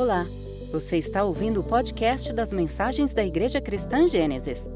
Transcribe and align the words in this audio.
Olá, 0.00 0.24
você 0.72 0.96
está 0.96 1.22
ouvindo 1.24 1.60
o 1.60 1.62
podcast 1.62 2.32
das 2.32 2.54
mensagens 2.54 3.12
da 3.12 3.22
Igreja 3.22 3.60
Cristã 3.60 4.08
Gênesis. 4.08 4.66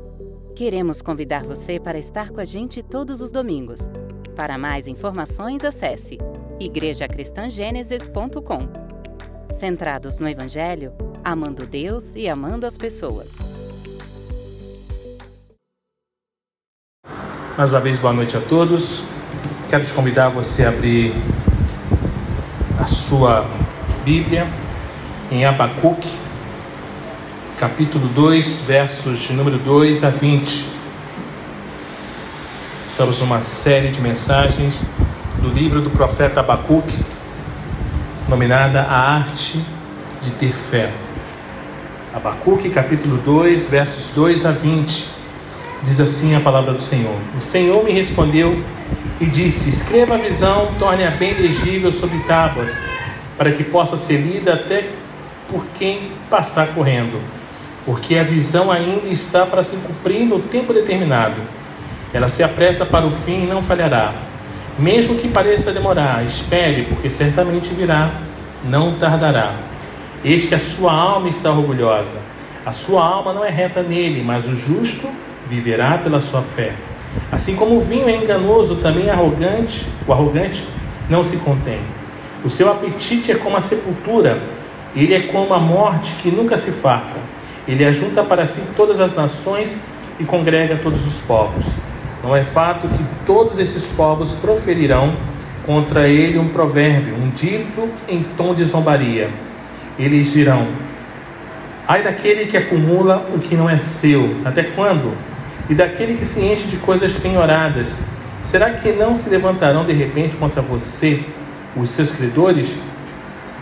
Queremos 0.55 1.01
convidar 1.01 1.45
você 1.45 1.81
para 1.81 1.99
estar 1.99 2.29
com 2.29 2.41
a 2.41 2.45
gente 2.45 2.83
todos 2.83 3.23
os 3.23 3.31
domingos. 3.31 3.89
Para 4.37 4.59
mais 4.59 4.87
informações, 4.87 5.65
acesse 5.65 6.19
igrejacristangênesis.com. 6.61 8.69
Centrados 9.55 10.19
no 10.19 10.29
Evangelho, 10.29 10.93
amando 11.25 11.67
Deus 11.67 12.15
e 12.15 12.29
amando 12.29 12.67
as 12.67 12.77
pessoas. 12.77 13.33
Mais 17.57 17.73
uma 17.73 17.81
vez, 17.81 17.99
boa 17.99 18.13
noite 18.13 18.37
a 18.37 18.43
todos. 18.43 19.05
Quero 19.71 19.87
te 19.87 19.93
convidar 19.95 20.29
você 20.29 20.67
a 20.67 20.69
abrir 20.69 21.15
a 22.79 22.87
sua 22.87 23.49
Bíblia 24.05 24.47
em 25.35 25.45
Abacuque, 25.45 26.09
capítulo 27.59 28.07
2, 28.07 28.61
versos 28.69 29.19
de 29.19 29.33
número 29.33 29.59
2 29.59 30.05
a 30.05 30.11
20. 30.11 30.65
Estamos 32.87 33.19
numa 33.19 33.41
série 33.41 33.89
de 33.89 34.01
mensagens 34.01 34.85
do 35.43 35.49
livro 35.49 35.81
do 35.81 35.91
profeta 35.91 36.39
Abacuque, 36.39 36.97
nominada 38.29 38.83
A 38.83 39.17
Arte 39.17 39.61
de 40.23 40.31
Ter 40.39 40.53
Fé. 40.53 40.89
Abacuque, 42.15 42.71
capítulo 42.71 43.17
2, 43.17 43.67
versos 43.67 44.11
2 44.15 44.47
a 44.47 44.53
20. 44.53 45.09
Diz 45.83 45.99
assim 45.99 46.37
a 46.37 46.41
palavra 46.41 46.73
do 46.73 46.81
Senhor: 46.81 47.19
O 47.37 47.41
Senhor 47.41 47.83
me 47.83 47.91
respondeu 47.91 48.63
e 49.21 49.27
disse: 49.27 49.69
Escreva 49.69 50.15
a 50.15 50.19
visão, 50.19 50.69
torne-a 50.79 51.11
bem 51.11 51.35
legível 51.35 51.91
sobre 51.91 52.21
tábuas, 52.21 52.71
para 53.37 53.51
que 53.51 53.65
possa 53.65 53.97
ser 53.97 54.19
lida 54.19 54.55
até 54.55 55.03
por 55.49 55.65
quem 55.79 56.11
passar 56.31 56.69
correndo, 56.69 57.21
porque 57.85 58.17
a 58.17 58.23
visão 58.23 58.71
ainda 58.71 59.09
está 59.09 59.45
para 59.45 59.63
se 59.63 59.77
cumprir 59.77 60.25
no 60.25 60.39
tempo 60.39 60.73
determinado. 60.73 61.37
Ela 62.13 62.29
se 62.29 62.43
apressa 62.43 62.87
para 62.87 63.07
o 63.07 63.11
fim 63.11 63.45
e 63.45 63.47
não 63.47 63.63
falhará. 63.63 64.13
Mesmo 64.79 65.17
que 65.17 65.29
pareça 65.29 65.73
demorar, 65.73 66.25
espere, 66.25 66.85
porque 66.85 67.11
certamente 67.11 67.73
virá, 67.75 68.11
não 68.65 68.95
tardará. 68.95 69.53
Eis 70.25 70.47
que 70.47 70.55
a 70.55 70.59
sua 70.59 70.93
alma 70.93 71.29
está 71.29 71.51
orgulhosa. 71.51 72.19
A 72.65 72.73
sua 72.73 73.05
alma 73.05 73.33
não 73.33 73.45
é 73.45 73.51
reta 73.51 73.83
nele, 73.83 74.23
mas 74.23 74.47
o 74.47 74.57
justo 74.57 75.09
viverá 75.47 75.99
pela 75.99 76.19
sua 76.19 76.41
fé. 76.41 76.73
Assim 77.31 77.55
como 77.55 77.77
o 77.77 77.81
vinho 77.81 78.09
é 78.09 78.17
enganoso, 78.17 78.77
também 78.77 79.11
arrogante, 79.11 79.87
o 80.07 80.13
arrogante 80.13 80.65
não 81.09 81.23
se 81.23 81.37
contém. 81.39 81.81
O 82.45 82.51
seu 82.51 82.71
apetite 82.71 83.33
é 83.33 83.35
como 83.35 83.57
a 83.57 83.61
sepultura, 83.61 84.39
ele 84.95 85.15
é 85.15 85.21
como 85.21 85.53
a 85.53 85.59
morte 85.59 86.15
que 86.23 86.31
nunca 86.31 86.57
se 86.57 86.71
farta. 86.71 87.19
Ele 87.67 87.85
ajunta 87.85 88.23
para 88.23 88.47
si 88.47 88.61
todas 88.77 89.01
as 89.01 89.17
nações 89.17 89.79
e 90.21 90.25
congrega 90.25 90.77
todos 90.77 91.07
os 91.07 91.21
povos. 91.21 91.67
Não 92.23 92.35
é 92.35 92.45
fato 92.45 92.89
que 92.89 93.05
todos 93.27 93.59
esses 93.59 93.87
povos 93.87 94.33
proferirão 94.33 95.13
contra 95.67 96.09
ele 96.09 96.39
um 96.39 96.49
provérbio, 96.49 97.15
um 97.17 97.31
dito 97.31 97.89
em 98.09 98.23
tom 98.37 98.55
de 98.55 98.65
zombaria. 98.65 99.31
Eles 99.99 100.33
dirão: 100.33 100.67
Ai 101.89 102.03
daquele 102.03 102.47
que 102.47 102.57
acumula 102.57 103.27
o 103.35 103.39
que 103.39 103.57
não 103.57 103.69
é 103.69 103.79
seu, 103.79 104.37
até 104.45 104.63
quando? 104.63 105.13
E 105.69 105.75
daquele 105.75 106.15
que 106.17 106.25
se 106.25 106.41
enche 106.41 106.69
de 106.69 106.77
coisas 106.77 107.17
penhoradas, 107.17 107.99
será 108.43 108.71
que 108.71 108.93
não 108.93 109.15
se 109.15 109.29
levantarão 109.31 109.85
de 109.85 109.93
repente 109.93 110.37
contra 110.37 110.63
você, 110.63 111.23
os 111.75 111.91
seus 111.91 112.13
credores, 112.13 112.77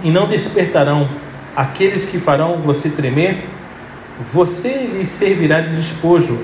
e 0.02 0.10
não 0.10 0.26
despertarão 0.26 1.08
aqueles 1.56 2.04
que 2.06 2.18
farão 2.18 2.58
você 2.62 2.88
tremer, 2.88 3.44
você 4.20 4.88
lhes 4.92 5.08
servirá 5.08 5.60
de 5.60 5.74
despojo, 5.74 6.38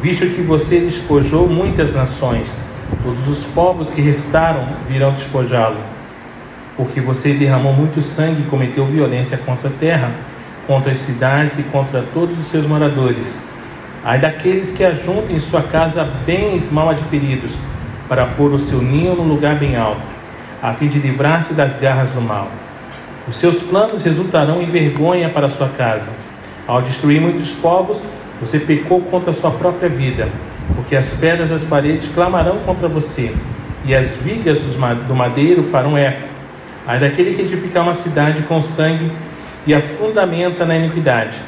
visto 0.00 0.26
que 0.26 0.42
você 0.42 0.80
despojou 0.80 1.48
muitas 1.48 1.94
nações. 1.94 2.56
Todos 3.02 3.28
os 3.28 3.44
povos 3.44 3.90
que 3.90 4.00
restaram 4.00 4.66
virão 4.88 5.12
despojá-lo, 5.12 5.78
porque 6.76 7.00
você 7.00 7.34
derramou 7.34 7.72
muito 7.72 8.00
sangue 8.00 8.42
e 8.42 8.50
cometeu 8.50 8.86
violência 8.86 9.36
contra 9.38 9.68
a 9.68 9.72
terra, 9.72 10.10
contra 10.66 10.90
as 10.90 10.98
cidades 10.98 11.58
e 11.58 11.62
contra 11.64 12.02
todos 12.14 12.38
os 12.38 12.46
seus 12.46 12.66
moradores. 12.66 13.40
Ai 14.04 14.18
daqueles 14.18 14.72
que 14.72 14.84
ajuntem 14.84 15.36
em 15.36 15.40
sua 15.40 15.62
casa 15.62 16.04
bens 16.24 16.70
mal 16.70 16.88
adquiridos, 16.88 17.58
para 18.08 18.24
pôr 18.24 18.52
o 18.52 18.58
seu 18.58 18.80
ninho 18.80 19.14
no 19.14 19.22
lugar 19.22 19.56
bem 19.56 19.76
alto, 19.76 20.00
a 20.62 20.72
fim 20.72 20.88
de 20.88 20.98
livrar-se 20.98 21.52
das 21.52 21.76
garras 21.76 22.12
do 22.12 22.22
mal. 22.22 22.48
Os 23.28 23.36
seus 23.36 23.60
planos 23.60 24.02
resultarão 24.04 24.62
em 24.62 24.66
vergonha 24.66 25.28
para 25.28 25.50
sua 25.50 25.68
casa. 25.68 26.10
Ao 26.66 26.80
destruir 26.80 27.20
muitos 27.20 27.52
povos, 27.52 28.02
você 28.40 28.58
pecou 28.58 29.02
contra 29.02 29.30
a 29.30 29.34
sua 29.34 29.50
própria 29.50 29.88
vida, 29.88 30.28
porque 30.74 30.96
as 30.96 31.12
pedras 31.12 31.50
das 31.50 31.64
paredes 31.64 32.08
clamarão 32.14 32.58
contra 32.64 32.88
você, 32.88 33.34
e 33.84 33.94
as 33.94 34.12
vigas 34.12 34.60
do 34.60 35.14
madeiro 35.14 35.62
farão 35.62 35.96
eco. 35.96 36.26
Ai 36.86 36.98
daquele 36.98 37.34
que 37.34 37.42
edificar 37.42 37.82
uma 37.82 37.92
cidade 37.92 38.42
com 38.44 38.62
sangue 38.62 39.12
e 39.66 39.74
a 39.74 39.80
fundamenta 39.80 40.64
na 40.64 40.76
iniquidade. 40.76 41.38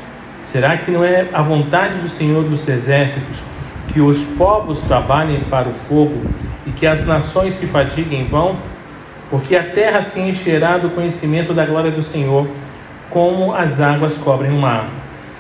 Será 0.45 0.77
que 0.77 0.91
não 0.91 1.03
é 1.03 1.29
a 1.33 1.41
vontade 1.41 1.99
do 1.99 2.09
Senhor 2.11 2.45
dos 2.45 2.69
Exércitos 2.69 3.43
que 3.89 4.03
os 4.03 4.23
povos 4.23 4.81
trabalhem 4.81 5.41
para 5.49 5.69
o 5.69 5.73
fogo 5.73 6.21
e 6.67 6.71
que 6.73 6.87
as 6.87 7.07
nações 7.07 7.55
se 7.55 7.67
fatiguem 7.67 8.21
em 8.21 8.27
vão? 8.27 8.57
Porque 9.31 9.55
a 9.55 9.63
terra 9.63 10.03
se 10.03 10.21
encherá 10.21 10.77
do 10.77 10.91
conhecimento 10.91 11.55
da 11.55 11.65
glória 11.65 11.91
do 11.91 12.03
Senhor, 12.03 12.49
como 13.09 13.55
as 13.55 13.81
águas 13.81 14.19
cobrem 14.19 14.51
o 14.51 14.57
mar. 14.57 14.89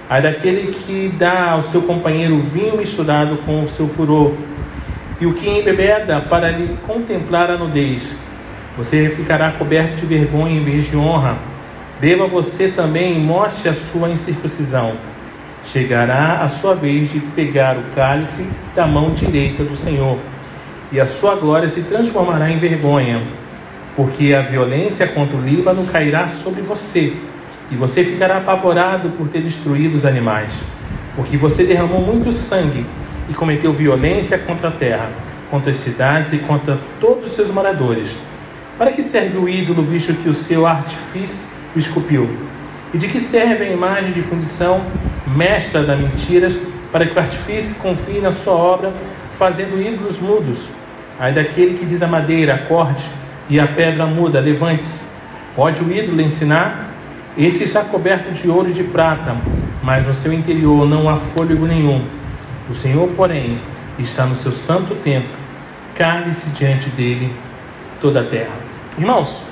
Ai 0.08 0.22
daquele 0.22 0.72
que 0.72 1.12
dá 1.18 1.50
ao 1.50 1.62
seu 1.62 1.82
companheiro 1.82 2.38
vinho 2.38 2.76
misturado 2.76 3.38
com 3.38 3.64
o 3.64 3.68
seu 3.68 3.88
furor, 3.88 4.32
e 5.20 5.26
o 5.26 5.34
que 5.34 5.48
embebeda 5.50 6.20
para 6.20 6.50
lhe 6.50 6.76
contemplar 6.86 7.50
a 7.50 7.58
nudez. 7.58 8.14
Você 8.76 9.10
ficará 9.10 9.50
coberto 9.50 9.96
de 9.96 10.06
vergonha 10.06 10.54
em 10.54 10.64
vez 10.64 10.88
de 10.88 10.96
honra. 10.96 11.36
Beba 12.00 12.26
você 12.26 12.68
também 12.68 13.16
e 13.16 13.20
mostre 13.20 13.68
a 13.68 13.74
sua 13.74 14.08
incircuncisão. 14.08 14.92
Chegará 15.62 16.40
a 16.40 16.48
sua 16.48 16.74
vez 16.74 17.12
de 17.12 17.20
pegar 17.20 17.76
o 17.76 17.82
cálice 17.94 18.48
da 18.74 18.86
mão 18.86 19.10
direita 19.10 19.62
do 19.64 19.76
Senhor, 19.76 20.16
e 20.90 20.98
a 20.98 21.04
sua 21.04 21.34
glória 21.34 21.68
se 21.68 21.82
transformará 21.82 22.50
em 22.50 22.56
vergonha 22.56 23.20
porque 23.96 24.34
a 24.34 24.42
violência 24.42 25.06
contra 25.08 25.36
o 25.36 25.40
Líbano 25.40 25.84
cairá 25.86 26.28
sobre 26.28 26.62
você, 26.62 27.12
e 27.70 27.76
você 27.76 28.02
ficará 28.02 28.38
apavorado 28.38 29.10
por 29.10 29.28
ter 29.28 29.42
destruído 29.42 29.94
os 29.94 30.04
animais, 30.04 30.62
porque 31.14 31.36
você 31.36 31.64
derramou 31.64 32.00
muito 32.00 32.32
sangue 32.32 32.84
e 33.28 33.34
cometeu 33.34 33.72
violência 33.72 34.38
contra 34.38 34.68
a 34.68 34.72
terra, 34.72 35.08
contra 35.50 35.70
as 35.70 35.76
cidades 35.76 36.32
e 36.32 36.38
contra 36.38 36.78
todos 37.00 37.26
os 37.26 37.32
seus 37.32 37.50
moradores. 37.50 38.16
Para 38.76 38.92
que 38.92 39.02
serve 39.02 39.36
o 39.36 39.48
ídolo, 39.48 39.82
visto 39.82 40.14
que 40.14 40.28
o 40.28 40.34
seu 40.34 40.66
artifício 40.66 41.44
o 41.74 41.78
esculpiu? 41.78 42.28
E 42.92 42.98
de 42.98 43.06
que 43.06 43.20
serve 43.20 43.64
a 43.64 43.68
imagem 43.68 44.12
de 44.12 44.22
fundição, 44.22 44.80
mestra 45.36 45.82
das 45.82 45.98
mentiras, 45.98 46.58
para 46.90 47.06
que 47.06 47.14
o 47.14 47.18
artifício 47.18 47.76
confie 47.76 48.20
na 48.20 48.32
sua 48.32 48.54
obra, 48.54 48.92
fazendo 49.30 49.80
ídolos 49.80 50.18
mudos? 50.18 50.66
Ai 51.18 51.32
daquele 51.32 51.78
que 51.78 51.84
diz 51.84 52.02
a 52.02 52.08
madeira, 52.08 52.54
acorde, 52.54 53.04
e 53.50 53.58
a 53.58 53.66
pedra 53.66 54.06
muda, 54.06 54.40
levante-se. 54.40 55.06
Pode 55.56 55.82
o 55.82 55.92
ídolo 55.92 56.22
ensinar? 56.22 56.88
Esse 57.36 57.64
está 57.64 57.82
coberto 57.82 58.32
de 58.32 58.48
ouro 58.48 58.70
e 58.70 58.72
de 58.72 58.84
prata, 58.84 59.36
mas 59.82 60.06
no 60.06 60.14
seu 60.14 60.32
interior 60.32 60.88
não 60.88 61.10
há 61.10 61.16
fôlego 61.16 61.66
nenhum. 61.66 62.02
O 62.68 62.74
Senhor, 62.74 63.08
porém, 63.16 63.58
está 63.98 64.24
no 64.24 64.36
seu 64.36 64.52
santo 64.52 64.94
templo, 64.94 65.34
cale-se 65.96 66.50
diante 66.50 66.88
dele 66.90 67.32
toda 68.00 68.20
a 68.20 68.24
terra. 68.24 68.54
Irmãos, 68.96 69.42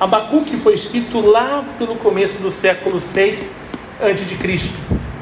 Abacuque 0.00 0.56
foi 0.56 0.74
escrito 0.74 1.20
lá 1.20 1.62
pelo 1.78 1.94
começo 1.96 2.40
do 2.40 2.50
século 2.50 2.98
6 2.98 3.56
a.C., 4.00 4.70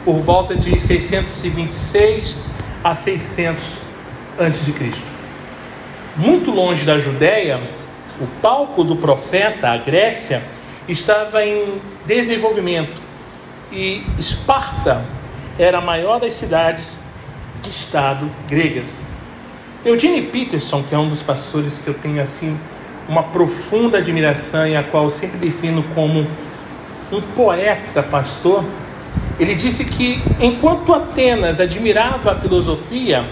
por 0.04 0.20
volta 0.20 0.54
de 0.54 0.80
626 0.80 2.36
a 2.82 2.94
600 2.94 3.78
a.C. 4.38 4.92
Muito 6.16 6.50
longe 6.50 6.84
da 6.84 6.98
Judéia, 6.98 7.60
o 8.20 8.26
palco 8.42 8.84
do 8.84 8.96
profeta, 8.96 9.70
a 9.70 9.76
Grécia, 9.78 10.42
estava 10.86 11.44
em 11.44 11.80
desenvolvimento 12.06 13.00
e 13.72 14.04
Esparta 14.18 15.02
era 15.58 15.78
a 15.78 15.80
maior 15.80 16.20
das 16.20 16.34
cidades 16.34 16.98
de 17.62 17.70
estado 17.70 18.30
gregas. 18.48 18.88
Eugene 19.84 20.22
Peterson, 20.22 20.82
que 20.82 20.94
é 20.94 20.98
um 20.98 21.08
dos 21.08 21.22
pastores 21.22 21.78
que 21.78 21.88
eu 21.88 21.94
tenho 21.94 22.20
assim 22.20 22.58
uma 23.08 23.22
profunda 23.22 23.98
admiração 23.98 24.66
e 24.66 24.76
a 24.76 24.82
qual 24.82 25.04
eu 25.04 25.10
sempre 25.10 25.38
defino 25.38 25.82
como 25.94 26.26
um 27.10 27.20
poeta 27.34 28.02
pastor, 28.02 28.64
ele 29.38 29.54
disse 29.54 29.84
que 29.84 30.22
enquanto 30.38 30.92
Atenas 30.92 31.60
admirava 31.60 32.32
a 32.32 32.34
filosofia, 32.34 33.24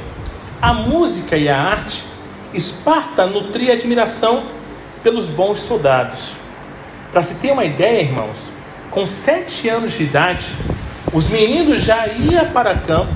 a 0.61 0.73
música 0.73 1.37
e 1.37 1.49
a 1.49 1.61
arte, 1.61 2.05
Esparta 2.53 3.27
nutria 3.27 3.75
admiração 3.75 4.43
pelos 5.03 5.27
bons 5.27 5.59
soldados. 5.59 6.35
Para 7.13 7.23
se 7.23 7.37
ter 7.37 7.53
uma 7.53 7.65
ideia, 7.65 8.03
irmãos, 8.03 8.53
com 8.91 9.07
sete 9.07 9.69
anos 9.69 9.93
de 9.93 10.05
idade, 10.05 10.47
os 11.13 11.29
meninos 11.29 11.83
já 11.83 12.07
iam 12.07 12.47
para 12.51 12.75
campo 12.75 13.13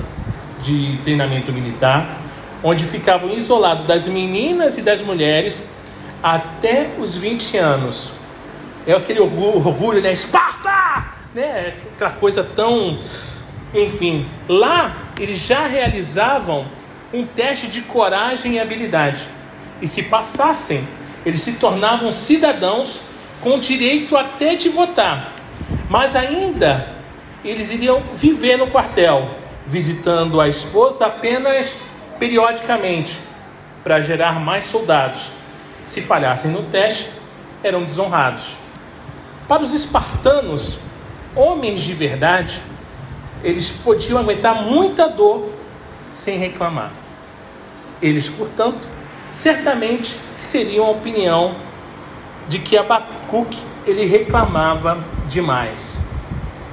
de 0.61 0.97
treinamento 1.03 1.51
militar, 1.51 2.07
onde 2.63 2.85
ficavam 2.85 3.33
isolados 3.33 3.85
das 3.85 4.07
meninas 4.07 4.77
e 4.77 4.81
das 4.81 5.01
mulheres 5.01 5.67
até 6.23 6.89
os 6.97 7.15
20 7.15 7.57
anos. 7.57 8.11
É 8.87 8.93
aquele 8.93 9.19
orgulho, 9.19 9.57
orgulho 9.57 10.01
né? 10.01 10.11
Esparta! 10.11 11.05
Né? 11.35 11.73
Aquela 11.95 12.11
coisa 12.11 12.43
tão. 12.43 12.97
Enfim, 13.73 14.27
lá 14.47 14.95
eles 15.19 15.39
já 15.39 15.67
realizavam 15.67 16.65
um 17.13 17.25
teste 17.25 17.67
de 17.67 17.81
coragem 17.81 18.53
e 18.53 18.59
habilidade. 18.59 19.27
E 19.81 19.87
se 19.87 20.03
passassem, 20.03 20.87
eles 21.25 21.41
se 21.41 21.53
tornavam 21.53 22.11
cidadãos 22.11 22.99
com 23.41 23.59
direito 23.59 24.15
até 24.17 24.55
de 24.55 24.69
votar. 24.69 25.33
Mas 25.89 26.15
ainda 26.15 26.87
eles 27.43 27.71
iriam 27.71 28.01
viver 28.15 28.57
no 28.57 28.67
quartel, 28.67 29.29
visitando 29.67 30.39
a 30.39 30.47
esposa 30.47 31.07
apenas 31.07 31.77
periodicamente, 32.17 33.19
para 33.83 33.99
gerar 33.99 34.39
mais 34.39 34.63
soldados. 34.63 35.27
Se 35.85 36.01
falhassem 36.01 36.51
no 36.51 36.63
teste, 36.63 37.09
eram 37.61 37.83
desonrados. 37.83 38.55
Para 39.47 39.61
os 39.61 39.73
espartanos, 39.73 40.77
homens 41.35 41.81
de 41.81 41.93
verdade, 41.93 42.61
eles 43.43 43.69
podiam 43.69 44.19
aguentar 44.19 44.63
muita 44.63 45.09
dor 45.09 45.51
sem 46.13 46.37
reclamar. 46.37 46.91
Eles, 48.01 48.29
portanto, 48.29 48.87
certamente 49.31 50.15
seriam 50.43 50.85
a 50.85 50.89
opinião 50.91 51.55
de 52.47 52.59
que 52.59 52.77
Abacuque 52.77 53.57
ele 53.85 54.05
reclamava 54.05 54.97
demais. 55.27 56.07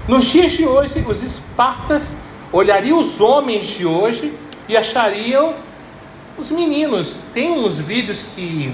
Nos 0.09 0.25
dias 0.27 0.53
de 0.53 0.67
hoje, 0.67 1.05
os 1.07 1.23
espartas 1.23 2.17
olhariam 2.53 2.99
os 2.99 3.21
homens 3.21 3.67
de 3.67 3.87
hoje 3.87 4.33
e 4.69 4.77
achariam 4.77 5.55
os 6.37 6.51
meninos. 6.51 7.17
Tem 7.33 7.51
uns 7.51 7.79
vídeos 7.79 8.23
que 8.35 8.73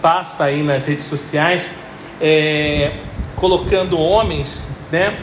passa 0.00 0.44
aí 0.44 0.62
nas 0.62 0.86
redes 0.86 1.06
sociais 1.06 1.70
é, 2.20 2.92
colocando 3.36 3.98
homens, 3.98 4.62
né, 4.90 5.16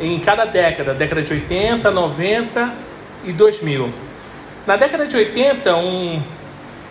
em 0.00 0.18
cada 0.18 0.44
década, 0.44 0.92
década 0.92 1.22
de 1.22 1.32
80, 1.32 1.90
90 1.90 2.74
e 3.24 3.32
2000. 3.32 3.90
Na 4.66 4.76
década 4.76 5.06
de 5.06 5.16
80, 5.16 5.76
um, 5.76 6.22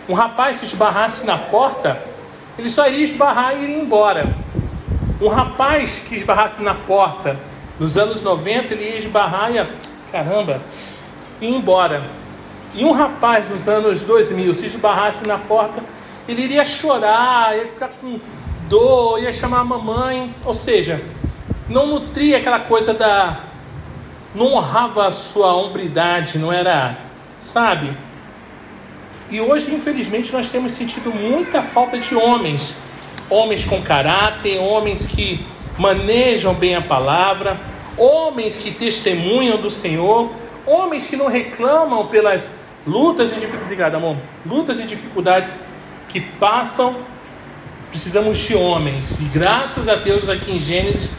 um 0.08 0.14
rapaz 0.14 0.58
se 0.58 0.66
esbarrasse 0.66 1.26
na 1.26 1.38
porta, 1.38 2.00
ele 2.58 2.68
só 2.68 2.86
iria 2.86 3.04
esbarrar 3.04 3.56
e 3.56 3.64
iria 3.64 3.78
embora. 3.78 4.28
Um 5.20 5.28
rapaz 5.28 5.98
que 5.98 6.14
esbarrasse 6.14 6.62
na 6.62 6.74
porta 6.74 7.38
nos 7.78 7.96
anos 7.96 8.22
90, 8.22 8.74
ele 8.74 8.84
ia 8.84 8.98
esbarrar 8.98 9.50
e 9.50 9.54
ia, 9.54 9.68
caramba, 10.12 10.60
e 11.40 11.46
embora. 11.46 12.02
E 12.74 12.84
um 12.84 12.92
rapaz 12.92 13.50
nos 13.50 13.68
anos 13.68 14.02
2000 14.02 14.52
se 14.52 14.66
esbarrasse 14.66 15.26
na 15.26 15.38
porta, 15.38 15.82
ele 16.28 16.42
iria 16.42 16.64
chorar, 16.64 17.56
ia 17.56 17.66
ficar 17.66 17.88
com 18.00 18.18
dor, 18.68 19.22
ia 19.22 19.32
chamar 19.32 19.60
a 19.60 19.64
mamãe, 19.64 20.34
ou 20.44 20.54
seja, 20.54 21.00
não 21.68 21.86
nutria 21.86 22.38
aquela 22.38 22.60
coisa 22.60 22.92
da. 22.92 23.38
não 24.34 24.52
honrava 24.54 25.06
a 25.06 25.12
sua 25.12 25.54
hombridade, 25.54 26.38
não 26.38 26.52
era, 26.52 26.96
sabe? 27.40 27.96
E 29.34 29.40
hoje, 29.40 29.74
infelizmente, 29.74 30.32
nós 30.32 30.52
temos 30.52 30.70
sentido 30.70 31.12
muita 31.12 31.60
falta 31.60 31.98
de 31.98 32.14
homens, 32.14 32.72
homens 33.28 33.64
com 33.64 33.82
caráter, 33.82 34.60
homens 34.60 35.08
que 35.08 35.44
manejam 35.76 36.54
bem 36.54 36.76
a 36.76 36.80
palavra, 36.80 37.58
homens 37.98 38.56
que 38.56 38.70
testemunham 38.70 39.60
do 39.60 39.72
Senhor, 39.72 40.30
homens 40.64 41.08
que 41.08 41.16
não 41.16 41.26
reclamam 41.26 42.06
pelas 42.06 42.52
lutas 42.86 43.32
e 43.32 43.40
dificuldades, 43.40 43.96
amor, 43.96 44.16
lutas 44.46 44.78
e 44.78 44.84
dificuldades 44.84 45.64
que 46.10 46.20
passam. 46.20 46.94
Precisamos 47.90 48.38
de 48.38 48.54
homens, 48.54 49.18
e 49.18 49.24
graças 49.24 49.88
a 49.88 49.96
Deus 49.96 50.28
aqui 50.28 50.52
em 50.52 50.60
Gênesis 50.60 51.12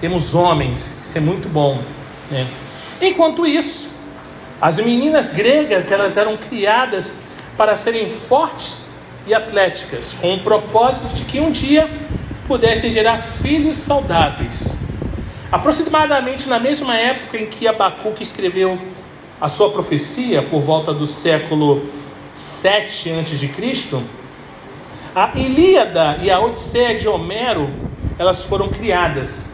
temos 0.00 0.36
homens, 0.36 0.96
isso 1.02 1.18
é 1.18 1.20
muito 1.20 1.48
bom. 1.48 1.82
Né? 2.30 2.46
Enquanto 3.00 3.44
isso, 3.44 3.90
as 4.60 4.78
meninas 4.78 5.30
gregas 5.30 5.90
elas 5.90 6.16
eram 6.16 6.36
criadas 6.36 7.25
para 7.56 7.74
serem 7.74 8.10
fortes 8.10 8.86
e 9.26 9.34
atléticas, 9.34 10.14
com 10.20 10.34
o 10.34 10.40
propósito 10.40 11.08
de 11.14 11.24
que 11.24 11.40
um 11.40 11.50
dia 11.50 11.90
pudessem 12.46 12.90
gerar 12.90 13.18
filhos 13.18 13.76
saudáveis. 13.78 14.74
Aproximadamente 15.50 16.48
na 16.48 16.58
mesma 16.58 16.96
época 16.96 17.38
em 17.38 17.46
que 17.46 17.66
Abacuque 17.66 18.22
escreveu 18.22 18.78
a 19.40 19.48
sua 19.48 19.70
profecia, 19.70 20.42
por 20.42 20.60
volta 20.60 20.92
do 20.92 21.06
século 21.06 21.88
7 22.32 23.10
a.C., 23.12 24.02
a 25.14 25.30
Ilíada 25.34 26.18
e 26.22 26.30
a 26.30 26.38
Odisseia 26.38 26.98
de 26.98 27.08
Homero, 27.08 27.70
elas 28.18 28.42
foram 28.42 28.68
criadas. 28.68 29.50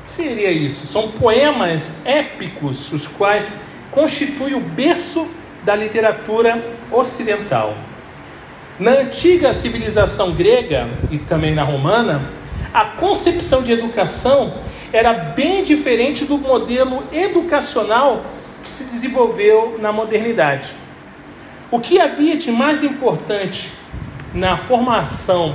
O 0.00 0.04
que 0.04 0.10
seria 0.10 0.50
isso? 0.50 0.86
São 0.86 1.08
poemas 1.08 1.92
épicos, 2.04 2.92
os 2.92 3.06
quais 3.06 3.60
constituem 3.92 4.54
o 4.54 4.60
berço 4.60 5.28
da 5.64 5.76
literatura 5.76 6.62
ocidental. 6.90 7.74
Na 8.78 8.92
antiga 8.92 9.52
civilização 9.52 10.32
grega 10.32 10.88
e 11.10 11.18
também 11.18 11.54
na 11.54 11.62
romana, 11.62 12.22
a 12.72 12.84
concepção 12.86 13.62
de 13.62 13.72
educação 13.72 14.52
era 14.92 15.12
bem 15.12 15.62
diferente 15.62 16.24
do 16.24 16.38
modelo 16.38 17.02
educacional 17.12 18.24
que 18.62 18.70
se 18.70 18.84
desenvolveu 18.84 19.78
na 19.80 19.92
modernidade. 19.92 20.70
O 21.70 21.80
que 21.80 22.00
havia 22.00 22.36
de 22.36 22.50
mais 22.50 22.82
importante 22.82 23.70
na 24.34 24.56
formação 24.56 25.54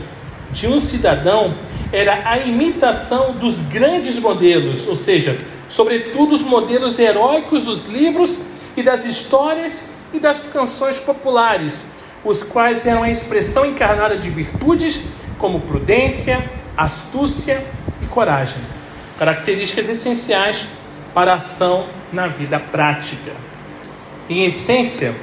de 0.52 0.68
um 0.68 0.80
cidadão 0.80 1.54
era 1.92 2.30
a 2.30 2.40
imitação 2.40 3.34
dos 3.34 3.60
grandes 3.60 4.20
modelos, 4.20 4.88
ou 4.88 4.96
seja, 4.96 5.38
sobretudo 5.70 6.34
os 6.36 6.42
modelos 6.42 7.00
heróicos 7.00 7.66
dos 7.66 7.86
livros 7.86 8.40
e 8.76 8.84
das 8.84 9.06
histórias 9.06 9.97
e 10.14 10.20
das 10.20 10.40
canções 10.40 11.00
populares, 11.00 11.86
os 12.24 12.44
quais 12.44 12.86
eram 12.86 13.04
a 13.04 13.10
expressão 13.10 13.66
encarnada 13.66 14.18
de 14.18 14.30
virtudes 14.30 15.02
como 15.38 15.60
prudência, 15.62 16.44
astúcia 16.76 17.66
e 18.02 18.06
coragem, 18.06 18.62
características 19.18 19.90
essenciais 19.90 20.68
para 21.14 21.34
a 21.34 21.36
ação 21.36 21.88
na 22.12 22.28
vida 22.28 22.60
prática. 22.60 23.32
Em 24.30 24.46
essência, 24.46 25.16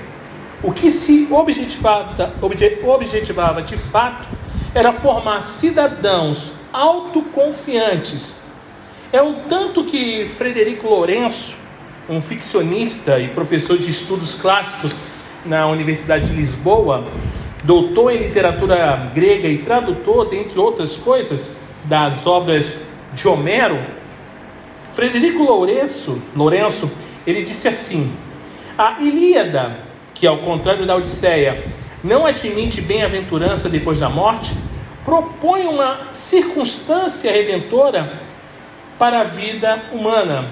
o 0.63 0.73
que 0.73 0.91
se 0.91 1.29
objetivava, 1.31 2.33
objetivava 2.41 3.63
de 3.63 3.77
fato 3.77 4.27
era 4.75 4.93
formar 4.93 5.43
cidadãos 5.43 6.53
autoconfiantes. 6.73 8.37
É 9.13 9.23
um 9.23 9.43
tanto 9.49 9.85
que 9.85 10.27
Frederico 10.27 10.89
Lourenço, 10.89 11.57
um 12.09 12.21
ficcionista 12.21 13.19
e 13.19 13.29
professor 13.29 13.79
de 13.79 13.91
estudos 13.91 14.35
clássicos 14.35 14.97
na 15.45 15.67
Universidade 15.67 16.27
de 16.27 16.33
Lisboa, 16.33 17.05
doutor 17.63 18.13
em 18.13 18.19
literatura 18.19 19.11
grega 19.15 19.49
e 19.49 19.59
tradutor, 19.59 20.29
dentre 20.29 20.59
outras 20.59 20.99
coisas, 20.99 21.57
das 21.85 22.27
obras 22.27 22.81
de 23.13 23.29
Homero, 23.29 23.79
Frederico 24.93 25.43
Lourenço, 25.43 26.23
Lourenço 26.37 26.91
ele 27.27 27.43
disse 27.43 27.69
assim: 27.69 28.13
a 28.79 29.01
Ilíada, 29.01 29.77
que 30.15 30.27
ao 30.27 30.39
contrário 30.39 30.87
da 30.87 30.97
Odisseia, 30.97 31.65
não 32.03 32.27
admite 32.27 32.81
bem-aventurança 32.81 33.69
depois 33.69 33.99
da 33.99 34.09
morte, 34.09 34.55
propõe 35.05 35.67
uma 35.67 36.13
circunstância 36.13 37.33
redentora 37.33 38.13
para 38.99 39.21
a 39.21 39.25
vida 39.25 39.83
humana. 39.93 40.47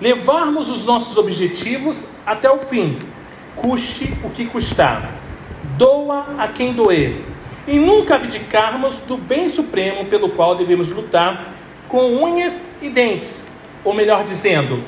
Levarmos 0.00 0.70
os 0.70 0.84
nossos 0.84 1.16
objetivos 1.18 2.06
até 2.24 2.50
o 2.50 2.58
fim, 2.58 2.98
custe 3.54 4.14
o 4.24 4.30
que 4.30 4.46
custar, 4.46 5.10
doa 5.76 6.26
a 6.38 6.48
quem 6.48 6.72
doer, 6.72 7.20
e 7.66 7.78
nunca 7.78 8.14
abdicarmos 8.14 8.96
do 8.98 9.18
bem 9.18 9.48
supremo 9.48 10.06
pelo 10.06 10.30
qual 10.30 10.54
devemos 10.54 10.90
lutar 10.90 11.54
com 11.88 12.22
unhas 12.22 12.64
e 12.80 12.88
dentes, 12.88 13.48
ou 13.84 13.92
melhor 13.92 14.24
dizendo, 14.24 14.82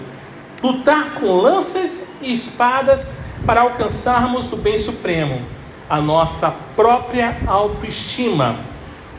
lutar 0.62 1.14
com 1.14 1.36
lanças 1.36 2.06
e 2.22 2.32
espadas 2.32 3.18
para 3.44 3.62
alcançarmos 3.62 4.52
o 4.52 4.56
bem 4.56 4.78
supremo, 4.78 5.42
a 5.90 6.00
nossa 6.00 6.54
própria 6.74 7.36
autoestima. 7.46 8.60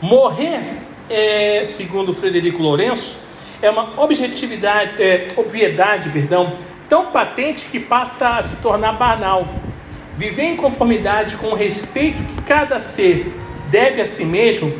Morrer, 0.02 0.78
é, 1.08 1.62
segundo 1.64 2.12
Frederico 2.12 2.62
Lourenço, 2.62 3.23
é 3.62 3.70
uma 3.70 4.00
objetividade, 4.00 5.02
é, 5.02 5.28
obviedade, 5.36 6.10
perdão, 6.10 6.54
tão 6.88 7.06
patente 7.06 7.66
que 7.66 7.80
passa 7.80 8.36
a 8.36 8.42
se 8.42 8.56
tornar 8.56 8.92
banal. 8.92 9.48
Viver 10.16 10.44
em 10.44 10.56
conformidade 10.56 11.36
com 11.36 11.48
o 11.48 11.54
respeito 11.54 12.22
que 12.22 12.42
cada 12.42 12.78
ser 12.78 13.32
deve 13.70 14.00
a 14.00 14.06
si 14.06 14.24
mesmo 14.24 14.72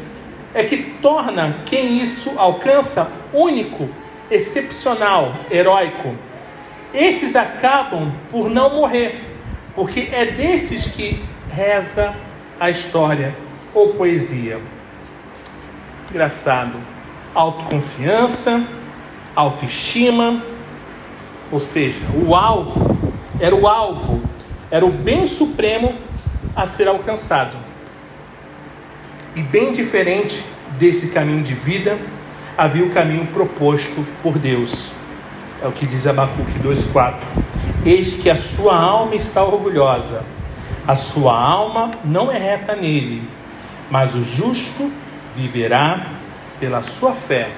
é 0.54 0.62
que 0.62 0.76
torna 0.76 1.56
quem 1.66 1.98
isso 1.98 2.34
alcança 2.38 3.10
único, 3.32 3.88
excepcional, 4.30 5.34
heróico. 5.50 6.14
Esses 6.92 7.34
acabam 7.34 8.12
por 8.30 8.48
não 8.48 8.76
morrer, 8.76 9.20
porque 9.74 10.08
é 10.12 10.26
desses 10.26 10.86
que 10.86 11.24
reza 11.50 12.14
a 12.60 12.70
história 12.70 13.34
ou 13.74 13.94
poesia. 13.94 14.60
Engraçado. 16.08 16.93
Autoconfiança, 17.34 18.64
autoestima, 19.34 20.40
ou 21.50 21.60
seja, 21.60 22.04
o 22.26 22.34
alvo 22.34 22.94
era 23.40 23.54
o 23.54 23.66
alvo, 23.66 24.22
era 24.70 24.84
o 24.84 24.90
bem 24.90 25.26
supremo 25.26 25.94
a 26.54 26.66
ser 26.66 26.88
alcançado. 26.88 27.56
E 29.34 29.42
bem 29.42 29.72
diferente 29.72 30.44
desse 30.78 31.08
caminho 31.08 31.42
de 31.42 31.54
vida, 31.54 31.98
havia 32.56 32.84
o 32.84 32.90
caminho 32.90 33.26
proposto 33.26 34.06
por 34.22 34.38
Deus. 34.38 34.90
É 35.62 35.66
o 35.66 35.72
que 35.72 35.86
diz 35.86 36.06
Abacuque 36.06 36.58
2,4. 36.60 37.14
Eis 37.84 38.14
que 38.14 38.30
a 38.30 38.36
sua 38.36 38.76
alma 38.76 39.14
está 39.14 39.42
orgulhosa, 39.42 40.24
a 40.86 40.94
sua 40.94 41.36
alma 41.36 41.90
não 42.04 42.30
é 42.30 42.38
reta 42.38 42.76
nele, 42.76 43.28
mas 43.90 44.14
o 44.14 44.22
justo 44.22 44.90
viverá 45.36 46.06
pela 46.58 46.82
sua 46.82 47.14
fé. 47.14 47.48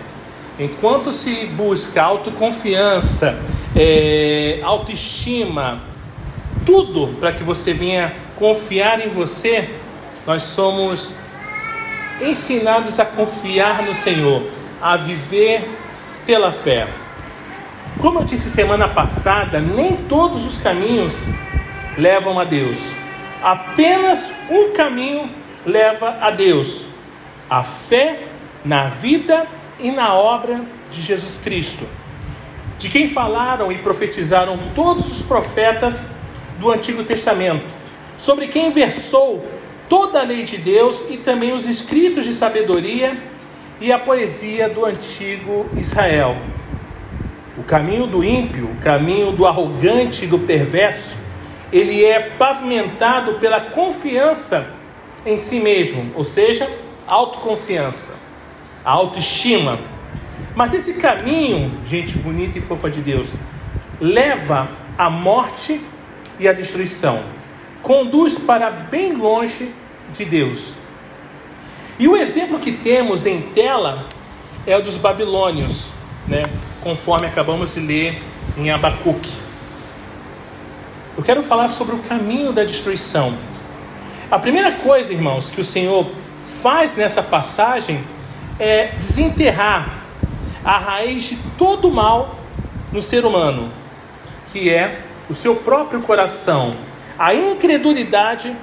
Enquanto 0.58 1.12
se 1.12 1.46
busca 1.46 2.02
autoconfiança, 2.02 3.38
é, 3.74 4.60
autoestima, 4.62 5.82
tudo 6.64 7.14
para 7.20 7.32
que 7.32 7.42
você 7.42 7.74
venha 7.74 8.14
confiar 8.36 9.04
em 9.06 9.10
você, 9.10 9.68
nós 10.26 10.42
somos 10.42 11.12
ensinados 12.22 12.98
a 12.98 13.04
confiar 13.04 13.82
no 13.82 13.94
Senhor, 13.94 14.42
a 14.80 14.96
viver 14.96 15.68
pela 16.24 16.50
fé. 16.50 16.88
Como 18.00 18.20
eu 18.20 18.24
disse 18.24 18.50
semana 18.50 18.88
passada, 18.88 19.60
nem 19.60 19.96
todos 19.96 20.44
os 20.44 20.58
caminhos 20.58 21.24
levam 21.96 22.38
a 22.38 22.44
Deus. 22.44 22.78
Apenas 23.42 24.30
um 24.50 24.72
caminho 24.72 25.30
leva 25.64 26.18
a 26.20 26.30
Deus: 26.30 26.82
a 27.48 27.62
fé 27.62 28.20
na 28.66 28.88
vida 28.88 29.46
e 29.78 29.92
na 29.92 30.14
obra 30.14 30.60
de 30.90 31.00
Jesus 31.00 31.38
Cristo, 31.38 31.86
de 32.78 32.88
quem 32.88 33.08
falaram 33.08 33.70
e 33.70 33.78
profetizaram 33.78 34.58
todos 34.74 35.10
os 35.10 35.22
profetas 35.22 36.08
do 36.58 36.72
Antigo 36.72 37.04
Testamento, 37.04 37.64
sobre 38.18 38.48
quem 38.48 38.72
versou 38.72 39.46
toda 39.88 40.20
a 40.20 40.24
lei 40.24 40.42
de 40.42 40.56
Deus 40.56 41.06
e 41.08 41.16
também 41.16 41.52
os 41.52 41.66
escritos 41.66 42.24
de 42.24 42.34
sabedoria 42.34 43.16
e 43.80 43.92
a 43.92 43.98
poesia 43.98 44.68
do 44.68 44.84
antigo 44.84 45.66
Israel. 45.76 46.36
O 47.56 47.62
caminho 47.62 48.06
do 48.06 48.24
ímpio, 48.24 48.66
o 48.66 48.82
caminho 48.82 49.30
do 49.30 49.46
arrogante 49.46 50.24
e 50.24 50.28
do 50.28 50.40
perverso, 50.40 51.16
ele 51.72 52.04
é 52.04 52.20
pavimentado 52.20 53.34
pela 53.34 53.60
confiança 53.60 54.74
em 55.24 55.36
si 55.36 55.60
mesmo, 55.60 56.10
ou 56.14 56.24
seja, 56.24 56.68
autoconfiança, 57.06 58.25
autoestima. 58.90 59.78
Mas 60.54 60.72
esse 60.72 60.94
caminho, 60.94 61.72
gente 61.84 62.18
bonita 62.18 62.58
e 62.58 62.60
fofa 62.60 62.90
de 62.90 63.00
Deus, 63.00 63.36
leva 64.00 64.68
à 64.96 65.10
morte 65.10 65.80
e 66.38 66.48
à 66.48 66.52
destruição 66.52 67.36
conduz 67.86 68.36
para 68.36 68.68
bem 68.68 69.12
longe 69.12 69.72
de 70.12 70.24
Deus. 70.24 70.74
E 72.00 72.08
o 72.08 72.16
exemplo 72.16 72.58
que 72.58 72.72
temos 72.72 73.26
em 73.26 73.40
tela 73.40 74.04
é 74.66 74.76
o 74.76 74.82
dos 74.82 74.96
babilônios, 74.96 75.86
né? 76.26 76.42
conforme 76.82 77.28
acabamos 77.28 77.74
de 77.74 77.80
ler 77.80 78.20
em 78.56 78.72
Abacuque. 78.72 79.30
Eu 81.16 81.22
quero 81.22 81.44
falar 81.44 81.68
sobre 81.68 81.94
o 81.94 82.00
caminho 82.00 82.52
da 82.52 82.64
destruição. 82.64 83.38
A 84.28 84.38
primeira 84.38 84.72
coisa, 84.72 85.12
irmãos, 85.12 85.48
que 85.48 85.60
o 85.60 85.64
Senhor 85.64 86.10
faz 86.44 86.96
nessa 86.96 87.22
passagem 87.22 88.02
é 88.58 88.88
desenterrar 88.96 90.00
a 90.64 90.78
raiz 90.78 91.24
de 91.24 91.36
todo 91.56 91.90
mal 91.90 92.36
no 92.92 93.02
ser 93.02 93.24
humano, 93.24 93.70
que 94.48 94.70
é 94.70 95.00
o 95.28 95.34
seu 95.34 95.56
próprio 95.56 96.00
coração, 96.02 96.74
a 97.18 97.34
incredulidade 97.34 98.54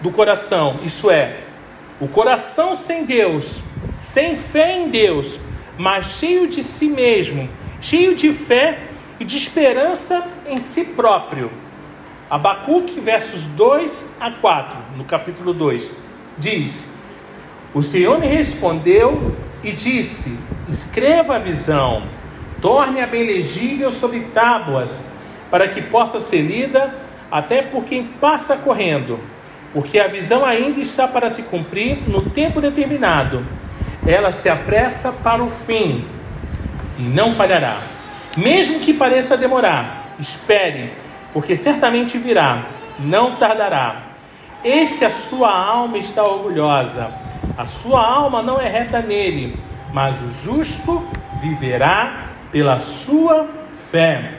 do 0.00 0.10
coração, 0.10 0.76
isso 0.82 1.10
é, 1.10 1.38
o 2.00 2.08
coração 2.08 2.74
sem 2.74 3.04
Deus, 3.04 3.60
sem 3.96 4.36
fé 4.36 4.76
em 4.76 4.88
Deus, 4.88 5.38
mas 5.78 6.18
cheio 6.18 6.48
de 6.48 6.62
si 6.62 6.88
mesmo, 6.88 7.48
cheio 7.80 8.14
de 8.14 8.32
fé 8.32 8.80
e 9.20 9.24
de 9.24 9.36
esperança 9.36 10.26
em 10.46 10.58
si 10.58 10.84
próprio. 10.84 11.50
Abacuque, 12.28 12.98
versos 12.98 13.42
2 13.44 14.16
a 14.18 14.30
4, 14.30 14.78
no 14.96 15.04
capítulo 15.04 15.52
2, 15.52 15.90
diz: 16.38 16.91
O 17.74 17.80
Senhor 17.80 18.18
me 18.18 18.26
respondeu 18.26 19.34
e 19.64 19.72
disse: 19.72 20.38
Escreva 20.68 21.36
a 21.36 21.38
visão, 21.38 22.02
torne-a 22.60 23.06
bem 23.06 23.24
legível 23.24 23.90
sobre 23.90 24.20
tábuas, 24.20 25.00
para 25.50 25.66
que 25.68 25.80
possa 25.80 26.20
ser 26.20 26.42
lida 26.42 26.94
até 27.30 27.62
por 27.62 27.84
quem 27.84 28.04
passa 28.04 28.56
correndo, 28.56 29.18
porque 29.72 29.98
a 29.98 30.06
visão 30.06 30.44
ainda 30.44 30.80
está 30.80 31.08
para 31.08 31.30
se 31.30 31.44
cumprir 31.44 31.98
no 32.06 32.28
tempo 32.28 32.60
determinado. 32.60 33.42
Ela 34.06 34.32
se 34.32 34.50
apressa 34.50 35.10
para 35.10 35.42
o 35.42 35.48
fim 35.48 36.04
e 36.98 37.02
não 37.02 37.32
falhará. 37.32 37.80
Mesmo 38.36 38.80
que 38.80 38.92
pareça 38.92 39.36
demorar, 39.36 40.14
espere, 40.20 40.90
porque 41.32 41.56
certamente 41.56 42.18
virá, 42.18 42.66
não 42.98 43.36
tardará. 43.36 44.02
Eis 44.62 44.92
que 44.92 45.04
a 45.04 45.10
sua 45.10 45.50
alma 45.50 45.98
está 45.98 46.22
orgulhosa, 46.22 47.21
a 47.56 47.64
sua 47.66 48.04
alma 48.04 48.42
não 48.42 48.60
é 48.60 48.68
reta 48.68 49.00
nele, 49.00 49.56
mas 49.92 50.16
o 50.20 50.30
justo 50.44 51.06
viverá 51.40 52.28
pela 52.50 52.78
sua 52.78 53.48
fé. 53.76 54.32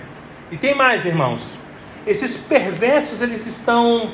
E 0.51 0.58
tem 0.58 0.75
mais, 0.75 1.05
irmãos. 1.05 1.58
Esses 2.05 2.36
perversos, 2.36 3.22
eles 3.22 3.46
estão 3.46 4.10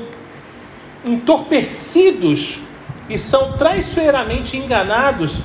entorpecidos 1.06 2.60
e 3.10 3.18
são 3.18 3.53
traiçoeiramente 3.53 4.58
enganados 4.58 5.38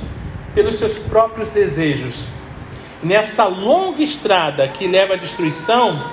pelos 0.54 0.76
seus 0.76 0.98
próprios 0.98 1.50
desejos. 1.50 2.24
Nessa 3.02 3.44
longa 3.44 4.02
estrada 4.02 4.68
que 4.68 4.86
leva 4.86 5.14
à 5.14 5.16
destruição, 5.16 6.04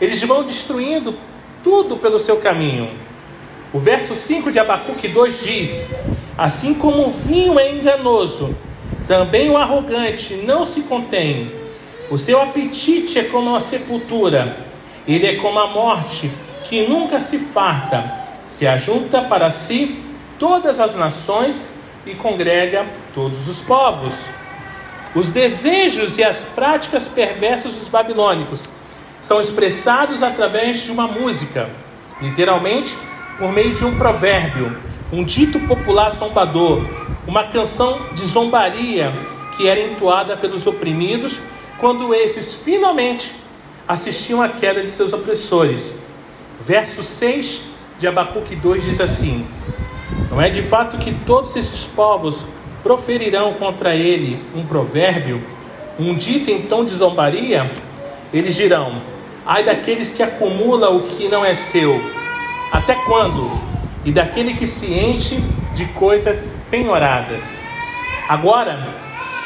eles 0.00 0.22
vão 0.22 0.44
destruindo 0.44 1.14
tudo 1.62 1.96
pelo 1.96 2.18
seu 2.18 2.38
caminho. 2.38 2.90
O 3.72 3.78
verso 3.78 4.14
5 4.14 4.52
de 4.52 4.58
Abacuque 4.58 5.08
2 5.08 5.40
diz: 5.42 5.86
Assim 6.36 6.74
como 6.74 7.08
o 7.08 7.10
vinho 7.10 7.58
é 7.58 7.70
enganoso, 7.72 8.54
também 9.08 9.50
o 9.50 9.56
arrogante 9.56 10.34
não 10.34 10.64
se 10.64 10.82
contém. 10.82 11.50
O 12.10 12.18
seu 12.18 12.40
apetite 12.42 13.18
é 13.18 13.24
como 13.24 13.54
a 13.54 13.60
sepultura 13.60 14.72
ele 15.06 15.26
é 15.26 15.36
como 15.36 15.58
a 15.58 15.66
morte, 15.66 16.30
que 16.64 16.86
nunca 16.86 17.18
se 17.18 17.38
farta, 17.38 18.12
se 18.46 18.66
ajunta 18.66 19.22
para 19.22 19.50
si 19.50 20.02
todas 20.38 20.78
as 20.78 20.94
nações 20.94 21.68
e 22.06 22.14
congrega 22.14 22.86
todos 23.14 23.48
os 23.48 23.60
povos. 23.60 24.14
Os 25.14 25.28
desejos 25.28 26.18
e 26.18 26.24
as 26.24 26.40
práticas 26.40 27.08
perversas 27.08 27.74
dos 27.74 27.88
babilônicos 27.88 28.68
são 29.20 29.40
expressados 29.40 30.22
através 30.22 30.82
de 30.82 30.90
uma 30.90 31.06
música, 31.06 31.68
literalmente 32.20 32.96
por 33.38 33.52
meio 33.52 33.74
de 33.74 33.84
um 33.84 33.96
provérbio, 33.96 34.76
um 35.12 35.24
dito 35.24 35.60
popular 35.60 36.10
zombador, 36.10 36.82
uma 37.26 37.44
canção 37.44 38.00
de 38.12 38.24
zombaria 38.24 39.12
que 39.56 39.68
era 39.68 39.80
entoada 39.80 40.36
pelos 40.36 40.66
oprimidos 40.66 41.40
quando 41.78 42.14
esses 42.14 42.54
finalmente 42.54 43.32
assistiam 43.86 44.40
à 44.40 44.48
queda 44.48 44.82
de 44.82 44.90
seus 44.90 45.12
opressores. 45.12 45.96
Verso 46.60 47.02
6 47.02 47.64
de 47.98 48.06
Abacuque 48.06 48.56
2 48.56 48.84
diz 48.84 49.00
assim: 49.00 49.46
Não 50.30 50.40
é 50.40 50.48
de 50.48 50.62
fato 50.62 50.96
que 50.98 51.12
todos 51.26 51.56
esses 51.56 51.84
povos 51.84 52.44
proferirão 52.82 53.54
contra 53.54 53.94
ele 53.94 54.42
um 54.54 54.64
provérbio, 54.64 55.42
um 55.98 56.14
dito 56.14 56.50
em 56.50 56.62
tom 56.62 56.84
de 56.84 56.92
zombaria? 56.92 57.70
Eles 58.32 58.54
dirão: 58.54 59.02
Ai 59.44 59.64
daqueles 59.64 60.12
que 60.12 60.22
acumula 60.22 60.90
o 60.90 61.02
que 61.02 61.28
não 61.28 61.44
é 61.44 61.54
seu, 61.54 62.00
até 62.72 62.94
quando? 62.94 63.50
E 64.04 64.10
daquele 64.10 64.54
que 64.54 64.66
se 64.66 64.92
enche 64.92 65.36
de 65.74 65.84
coisas 65.88 66.52
penhoradas. 66.70 67.42
Agora, 68.28 68.88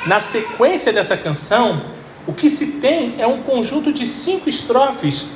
na 0.06 0.21
sequência 0.21 0.92
dessa 0.92 1.16
canção, 1.16 1.83
o 2.26 2.33
que 2.33 2.49
se 2.49 2.73
tem 2.80 3.16
é 3.18 3.26
um 3.26 3.42
conjunto 3.42 3.92
de 3.92 4.06
cinco 4.06 4.49
estrofes 4.49 5.26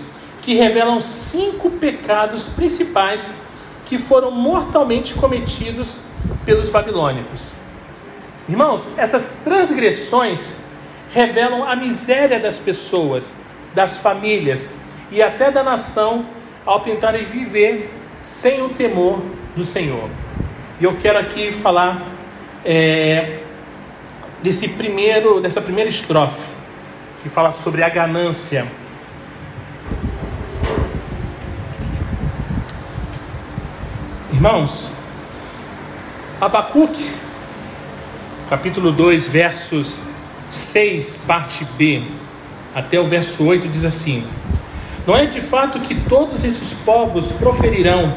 que 0.42 0.54
revelam 0.54 1.00
cinco 1.00 1.70
pecados 1.70 2.48
principais 2.48 3.32
que 3.84 3.98
foram 3.98 4.30
mortalmente 4.30 5.14
cometidos 5.14 5.98
pelos 6.44 6.68
babilônicos. 6.68 7.52
Irmãos, 8.48 8.88
essas 8.96 9.34
transgressões 9.44 10.54
revelam 11.12 11.64
a 11.64 11.74
miséria 11.74 12.38
das 12.38 12.56
pessoas, 12.56 13.34
das 13.74 13.98
famílias 13.98 14.70
e 15.10 15.20
até 15.22 15.50
da 15.50 15.62
nação 15.62 16.24
ao 16.64 16.80
tentarem 16.80 17.24
viver 17.24 17.90
sem 18.20 18.62
o 18.62 18.68
temor 18.68 19.22
do 19.56 19.64
Senhor. 19.64 20.08
E 20.80 20.84
eu 20.84 20.96
quero 20.96 21.18
aqui 21.18 21.52
falar 21.52 22.02
é, 22.64 23.40
desse 24.42 24.68
primeiro, 24.68 25.40
dessa 25.40 25.60
primeira 25.60 25.88
estrofe 25.88 26.46
que 27.22 27.28
fala 27.28 27.52
sobre 27.52 27.82
a 27.82 27.88
ganância. 27.88 28.66
Irmãos, 34.32 34.88
Abacuque, 36.40 37.10
capítulo 38.48 38.90
2, 38.90 39.26
versos 39.26 40.00
6, 40.48 41.18
parte 41.26 41.66
B, 41.76 42.02
até 42.74 42.98
o 42.98 43.04
verso 43.04 43.44
8, 43.44 43.68
diz 43.68 43.84
assim: 43.84 44.26
Não 45.10 45.16
é 45.16 45.26
de 45.26 45.40
fato 45.40 45.80
que 45.80 45.92
todos 45.92 46.44
esses 46.44 46.72
povos 46.72 47.32
proferirão 47.32 48.14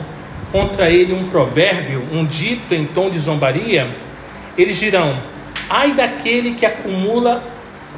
contra 0.52 0.92
ele 0.92 1.12
um 1.12 1.28
provérbio, 1.28 2.04
um 2.12 2.24
dito 2.24 2.72
em 2.72 2.86
tom 2.86 3.10
de 3.10 3.18
zombaria? 3.18 3.90
Eles 4.56 4.78
dirão: 4.78 5.18
Ai 5.68 5.94
daquele 5.94 6.54
que 6.54 6.68
acumula 6.68 7.44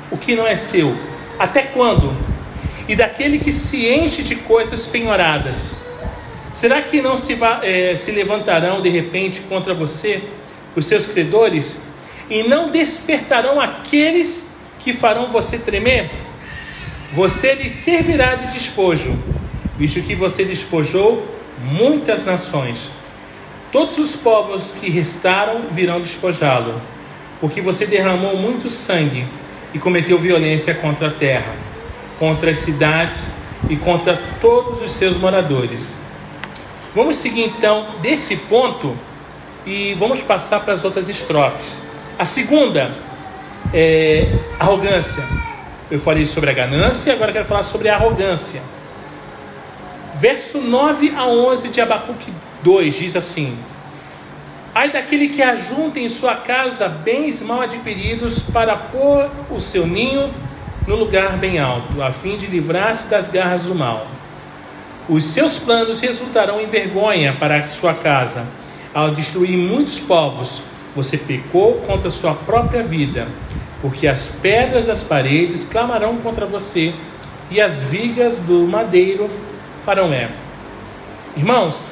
o 0.10 0.18
que 0.18 0.34
não 0.34 0.48
é 0.48 0.56
seu, 0.56 0.96
até 1.38 1.64
quando? 1.64 2.16
E 2.88 2.96
daquele 2.96 3.38
que 3.38 3.52
se 3.52 3.86
enche 3.86 4.24
de 4.24 4.36
coisas 4.36 4.86
penhoradas 4.86 5.75
Será 6.54 6.82
que 6.82 7.02
não 7.02 7.18
se, 7.18 7.38
é, 7.64 7.98
se 7.98 8.12
levantarão 8.12 8.82
de 8.82 8.88
repente 8.88 9.42
contra 9.42 9.74
você 9.74 10.24
os 10.74 10.86
seus 10.86 11.06
credores 11.06 11.82
e 12.30 12.44
não 12.44 12.72
despertarão 12.72 13.60
aqueles 13.60 14.52
que 14.80 14.94
farão 14.94 15.34
você 15.34 15.58
tremer? 15.58 16.10
Você 17.15 17.53
lhes 17.53 17.72
servirá 17.72 18.36
de 18.36 18.48
despojo, 18.48 19.17
visto 19.77 20.01
que 20.01 20.13
você 20.13 20.43
despojou 20.43 21.25
muitas 21.63 22.25
nações. 22.25 22.91
Todos 23.72 23.98
os 23.98 24.17
povos 24.17 24.75
que 24.81 24.89
restaram 24.89 25.69
virão 25.72 26.01
despojá-lo, 26.01 26.81
porque 27.39 27.62
você 27.62 27.86
derramou 27.86 28.36
muito 28.36 28.69
sangue 28.69 29.25
e 29.74 29.79
cometeu 29.79 30.19
violência 30.19 30.75
contra 30.75 31.07
a 31.07 31.12
terra, 31.12 31.55
contra 32.19 32.51
as 32.51 32.57
cidades 32.57 33.29
e 33.69 33.77
contra 33.77 34.22
todos 34.41 34.81
os 34.81 34.91
seus 34.91 35.15
moradores. 35.15 36.00
Vamos 36.93 37.15
seguir 37.15 37.45
então 37.45 37.88
desse 38.01 38.36
ponto 38.36 38.93
e 39.65 39.93
vamos 39.93 40.22
passar 40.22 40.60
para 40.60 40.74
as 40.74 40.84
outras 40.84 41.07
estrofes. 41.07 41.77
A 42.19 42.25
segunda 42.25 42.93
é 43.74 44.27
arrogância. 44.60 45.54
Eu 45.89 46.00
falei 46.00 46.25
sobre 46.25 46.50
a 46.50 46.54
ganância, 46.54 47.13
agora 47.13 47.32
quero 47.32 47.46
falar 47.46 47.63
sobre 47.63 47.89
a 47.89 47.96
arrogância. 47.96 48.62
Verso 50.20 50.60
9 50.60 51.13
a 51.15 51.27
11 51.27 51.70
de 51.70 51.80
Abacuque 51.80 52.32
2 52.63 52.96
diz 52.96 53.15
assim: 53.15 53.56
Ai 54.74 54.89
daquele 54.92 55.30
que 55.30 55.44
ajunta 55.44 56.00
em 56.00 56.10
sua 56.10 56.36
casa 56.36 56.89
bens 56.89 57.42
mal 57.42 57.62
adquiridos 57.62 58.39
para 58.39 58.75
pôr 58.75 59.30
o 59.50 59.60
seu 59.60 59.86
ninho 59.86 60.34
no 60.88 60.96
lugar 60.96 61.38
bem 61.38 61.60
alto, 61.60 62.01
a 62.01 62.12
fim 62.12 62.36
de 62.36 62.48
livrar-se 62.48 63.08
das 63.08 63.27
garras 63.27 63.63
do 63.63 63.75
mal. 63.75 64.08
Os 65.08 65.25
seus 65.25 65.60
planos 65.60 66.00
resultarão 66.00 66.60
em 66.60 66.65
vergonha 66.65 67.34
para 67.39 67.58
a 67.58 67.68
sua 67.68 67.94
casa. 67.94 68.46
Ao 68.92 69.12
destruir 69.12 69.58
muitos 69.58 70.00
povos, 70.00 70.63
você 70.96 71.18
pecou 71.18 71.75
contra 71.82 72.08
a 72.08 72.12
sua 72.12 72.34
própria 72.34 72.82
vida, 72.82 73.27
porque 73.86 74.08
as 74.08 74.27
pedras 74.42 74.88
das 74.88 75.04
paredes 75.04 75.63
clamarão 75.63 76.18
contra 76.18 76.44
você 76.48 76.92
e 77.51 77.62
as 77.62 77.77
vigas 77.77 78.40
do 78.40 78.66
madeiro 78.66 79.29
farão 79.83 80.12
eco. 80.12 80.33
Irmãos, 81.38 81.90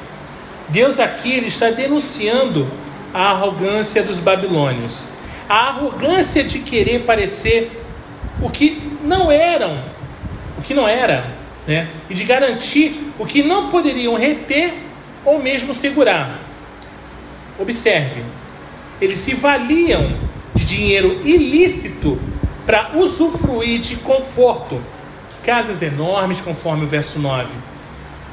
Deus 0.70 0.98
aqui 0.98 1.34
ele 1.34 1.46
está 1.46 1.70
denunciando 1.70 2.66
a 3.14 3.30
arrogância 3.30 4.02
dos 4.02 4.18
babilônios, 4.18 5.06
a 5.48 5.68
arrogância 5.68 6.42
de 6.42 6.58
querer 6.58 7.04
parecer 7.04 7.70
o 8.42 8.50
que 8.50 8.82
não 9.04 9.30
eram, 9.30 9.78
o 10.58 10.62
que 10.62 10.74
não 10.74 10.88
era 10.88 11.24
né? 11.64 11.86
e 12.10 12.14
de 12.14 12.24
garantir 12.24 13.12
o 13.20 13.24
que 13.24 13.44
não 13.44 13.70
poderiam 13.70 14.16
reter 14.16 14.74
ou 15.24 15.40
mesmo 15.40 15.72
segurar. 15.72 16.40
Observe, 17.56 18.24
eles 19.00 19.18
se 19.18 19.32
valiam 19.36 20.33
de 20.54 20.64
dinheiro 20.64 21.20
ilícito 21.24 22.18
para 22.64 22.92
usufruir 22.94 23.80
de 23.80 23.96
conforto, 23.96 24.80
casas 25.42 25.82
enormes, 25.82 26.40
conforme 26.40 26.84
o 26.84 26.88
verso 26.88 27.18
9. 27.18 27.48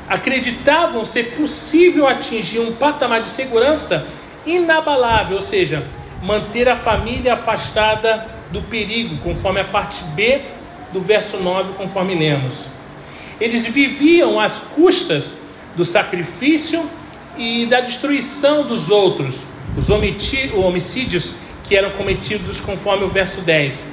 Acreditavam 0.08 1.04
ser 1.06 1.36
possível 1.36 2.08
atingir 2.08 2.60
um 2.60 2.74
patamar 2.74 3.22
de 3.22 3.30
segurança 3.30 4.08
inabalável, 4.46 5.38
ou 5.38 5.42
seja, 5.42 5.86
manter 6.22 6.70
a 6.70 6.76
família 6.76 7.34
afastada 7.34 8.28
do 8.52 8.62
perigo, 8.62 9.18
conforme 9.18 9.60
a 9.60 9.64
parte 9.64 10.04
B 10.16 10.42
do 10.92 11.02
verso 11.02 11.38
9, 11.38 11.74
conforme 11.74 12.16
lemos. 12.16 12.66
Eles 13.40 13.66
viviam 13.66 14.40
às 14.40 14.60
custas 14.60 15.36
do 15.76 15.86
sacrifício 15.86 16.88
e 17.38 17.66
da 17.66 17.82
destruição 17.82 18.64
dos 18.68 18.90
outros, 18.90 19.38
os 19.78 19.90
homicídios 19.90 21.32
que 21.72 21.78
eram 21.78 21.92
cometidos 21.92 22.60
conforme 22.60 23.06
o 23.06 23.08
verso 23.08 23.40
10. 23.40 23.88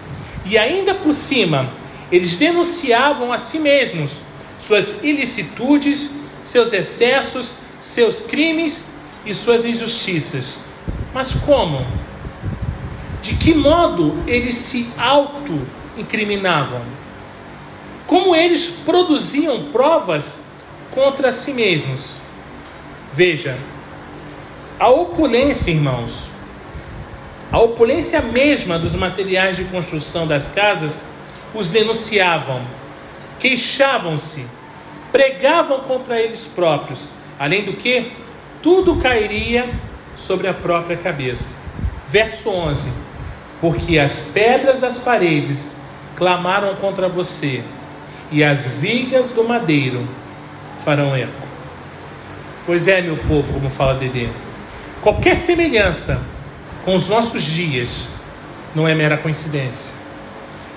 E 0.46 0.58
ainda 0.58 0.96
por 0.96 1.14
cima, 1.14 1.70
eles 2.10 2.36
denunciavam 2.36 3.32
a 3.32 3.38
si 3.38 3.60
mesmos 3.60 4.20
suas 4.58 5.04
ilicitudes, 5.04 6.10
seus 6.42 6.72
excessos, 6.72 7.54
seus 7.80 8.20
crimes 8.20 8.86
e 9.24 9.32
suas 9.32 9.64
injustiças. 9.64 10.56
Mas 11.14 11.34
como? 11.34 11.86
De 13.22 13.36
que 13.36 13.54
modo 13.54 14.20
eles 14.26 14.56
se 14.56 14.90
auto-incriminavam? 14.98 16.82
como 18.08 18.34
eles 18.34 18.68
produziam 18.86 19.70
provas 19.70 20.40
contra 20.90 21.30
si 21.30 21.52
mesmos. 21.52 22.14
Veja, 23.12 23.56
a 24.80 24.88
opulência, 24.88 25.70
irmãos, 25.70 26.27
a 27.50 27.58
opulência 27.58 28.20
mesma 28.20 28.78
dos 28.78 28.94
materiais 28.94 29.56
de 29.56 29.64
construção 29.64 30.26
das 30.26 30.48
casas 30.48 31.02
os 31.54 31.68
denunciavam, 31.68 32.60
queixavam-se, 33.38 34.46
pregavam 35.10 35.80
contra 35.80 36.20
eles 36.20 36.44
próprios, 36.44 37.10
além 37.38 37.64
do 37.64 37.72
que 37.72 38.12
tudo 38.62 38.96
cairia 38.96 39.68
sobre 40.14 40.46
a 40.46 40.52
própria 40.52 40.96
cabeça. 40.96 41.56
Verso 42.06 42.50
11: 42.50 42.90
Porque 43.62 43.98
as 43.98 44.20
pedras 44.20 44.80
das 44.80 44.98
paredes 44.98 45.76
clamaram 46.16 46.74
contra 46.74 47.08
você, 47.08 47.62
e 48.30 48.44
as 48.44 48.60
vigas 48.60 49.30
do 49.30 49.42
madeiro 49.42 50.06
farão 50.84 51.16
eco. 51.16 51.48
Pois 52.66 52.86
é, 52.86 53.00
meu 53.00 53.16
povo, 53.16 53.54
como 53.54 53.70
fala 53.70 53.94
Dedê, 53.94 54.28
qualquer 55.00 55.34
semelhança 55.34 56.20
com 56.84 56.94
os 56.94 57.08
nossos 57.08 57.42
dias 57.42 58.06
não 58.74 58.86
é 58.86 58.94
mera 58.94 59.16
coincidência. 59.16 59.94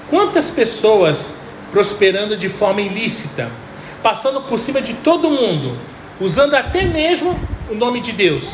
Quantas 0.09 0.49
pessoas 0.49 1.35
prosperando 1.71 2.35
de 2.35 2.49
forma 2.49 2.81
ilícita, 2.81 3.49
passando 4.03 4.41
por 4.41 4.59
cima 4.59 4.81
de 4.81 4.93
todo 4.95 5.29
mundo, 5.29 5.77
usando 6.19 6.55
até 6.55 6.83
mesmo 6.83 7.39
o 7.69 7.75
nome 7.75 8.01
de 8.01 8.11
Deus? 8.11 8.49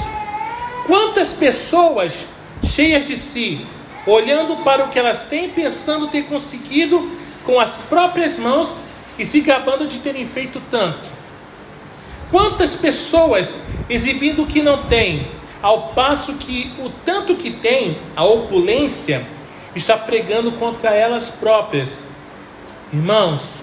Quantas 0.86 1.34
pessoas 1.34 2.26
cheias 2.64 3.08
de 3.08 3.18
si, 3.18 3.66
olhando 4.06 4.58
para 4.64 4.86
o 4.86 4.90
que 4.90 5.00
elas 5.00 5.24
têm, 5.24 5.50
pensando 5.50 6.08
ter 6.08 6.24
conseguido 6.24 7.12
com 7.44 7.60
as 7.60 7.78
próprias 7.90 8.38
mãos 8.38 8.82
e 9.18 9.26
se 9.26 9.42
gabando 9.42 9.88
de 9.88 10.00
terem 10.00 10.26
feito 10.26 10.62
tanto. 10.70 11.10
Quantas 12.30 12.76
pessoas 12.76 13.58
exibindo 13.90 14.44
o 14.44 14.48
que 14.48 14.62
não 14.62 14.84
têm, 14.84 15.28
ao 15.62 15.90
passo 15.90 16.34
que 16.36 16.74
o 16.80 16.90
tanto 16.90 17.36
que 17.36 17.52
tem, 17.52 17.98
a 18.16 18.24
opulência, 18.24 19.26
está 19.76 19.98
pregando 19.98 20.52
contra 20.54 20.94
elas 20.94 21.30
próprias. 21.30 22.06
Irmãos, 22.92 23.62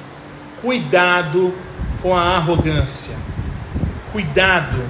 cuidado 0.61 1.54
com 2.02 2.14
a 2.16 2.37
arrogância. 2.37 3.16
Cuidado. 4.12 4.83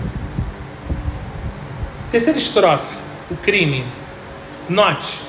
Terceira 2.10 2.38
estrofe, 2.38 2.96
o 3.30 3.36
crime. 3.36 3.84
Note, 4.68 5.20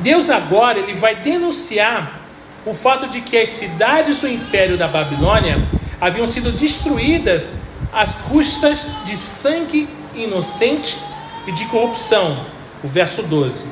Deus 0.00 0.30
agora 0.30 0.78
ele 0.78 0.94
vai 0.94 1.16
denunciar 1.16 2.20
o 2.64 2.74
fato 2.74 3.08
de 3.08 3.20
que 3.20 3.36
as 3.36 3.48
cidades 3.48 4.20
do 4.20 4.28
império 4.28 4.76
da 4.76 4.88
Babilônia 4.88 5.66
haviam 6.00 6.26
sido 6.26 6.52
destruídas 6.52 7.54
às 7.92 8.12
custas 8.14 8.86
de 9.04 9.16
sangue 9.16 9.88
inocente 10.16 10.98
e 11.46 11.52
de 11.52 11.64
corrupção. 11.66 12.36
O 12.82 12.88
verso 12.88 13.22
12. 13.22 13.66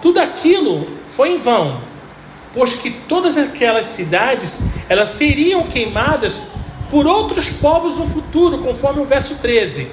tudo 0.00 0.18
aquilo 0.18 0.88
foi 1.08 1.32
em 1.32 1.36
vão, 1.36 1.80
pois 2.52 2.74
que 2.74 2.90
todas 2.90 3.36
aquelas 3.36 3.86
cidades 3.86 4.58
elas 4.88 5.10
seriam 5.10 5.64
queimadas 5.64 6.40
por 6.90 7.06
outros 7.06 7.50
povos 7.50 7.98
no 7.98 8.06
futuro, 8.06 8.58
conforme 8.58 9.02
o 9.02 9.04
verso 9.04 9.36
13. 9.36 9.88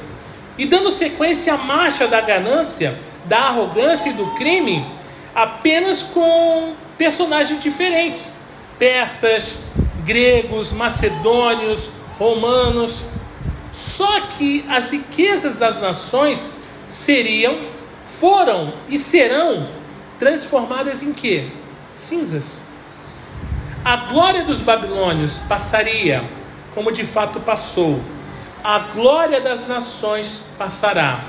E 0.57 0.65
dando 0.65 0.91
sequência 0.91 1.53
à 1.53 1.57
marcha 1.57 2.07
da 2.07 2.21
ganância, 2.21 2.97
da 3.25 3.39
arrogância 3.39 4.09
e 4.09 4.13
do 4.13 4.27
crime, 4.35 4.85
apenas 5.33 6.03
com 6.03 6.73
personagens 6.97 7.61
diferentes: 7.61 8.33
persas, 8.77 9.57
gregos, 10.05 10.71
macedônios, 10.71 11.89
romanos. 12.19 13.05
Só 13.73 14.21
que 14.21 14.63
as 14.69 14.91
riquezas 14.91 15.57
das 15.57 15.81
nações 15.81 16.51
seriam, 16.87 17.57
foram 18.05 18.71
e 18.87 18.99
serão 18.99 19.67
transformadas 20.19 21.01
em 21.01 21.11
quê? 21.11 21.47
Cinzas. 21.95 22.63
A 23.83 23.97
glória 23.97 24.43
dos 24.43 24.59
babilônios 24.61 25.39
passaria, 25.39 26.23
como 26.75 26.91
de 26.91 27.03
fato 27.03 27.39
passou. 27.39 27.99
A 28.63 28.77
glória 28.77 29.41
das 29.41 29.67
nações 29.67 30.43
passará. 30.57 31.21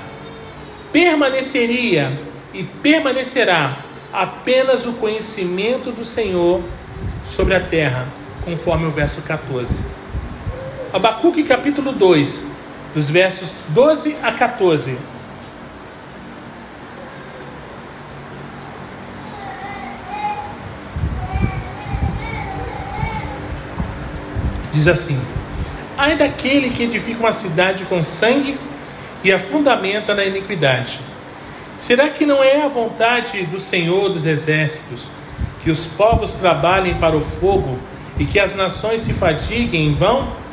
Permaneceria 0.93 2.17
e 2.53 2.63
permanecerá 2.63 3.75
apenas 4.13 4.85
o 4.85 4.93
conhecimento 4.93 5.91
do 5.91 6.05
Senhor 6.05 6.63
sobre 7.25 7.55
a 7.55 7.59
terra, 7.59 8.07
conforme 8.45 8.85
o 8.85 8.91
verso 8.91 9.21
14. 9.23 10.04
Abacuque 10.95 11.43
capítulo 11.43 11.91
2, 11.91 12.45
dos 12.93 13.09
versos 13.09 13.53
12 13.67 14.15
a 14.23 14.31
14. 14.31 14.97
Diz 24.71 24.87
assim: 24.87 25.19
Ai 25.97 26.15
daquele 26.15 26.69
que 26.69 26.83
edifica 26.83 27.19
uma 27.19 27.33
cidade 27.33 27.83
com 27.83 28.01
sangue 28.01 28.57
e 29.21 29.33
a 29.33 29.37
fundamenta 29.37 30.15
na 30.15 30.23
iniquidade. 30.23 31.01
Será 31.77 32.07
que 32.07 32.25
não 32.25 32.41
é 32.41 32.61
a 32.61 32.69
vontade 32.69 33.43
do 33.47 33.59
Senhor 33.59 34.07
dos 34.13 34.25
exércitos 34.25 35.09
que 35.61 35.69
os 35.69 35.85
povos 35.85 36.31
trabalhem 36.31 36.95
para 36.95 37.17
o 37.17 37.21
fogo 37.21 37.77
e 38.17 38.23
que 38.23 38.39
as 38.39 38.55
nações 38.55 39.01
se 39.01 39.11
fatiguem 39.11 39.87
em 39.87 39.93
vão? 39.93 40.44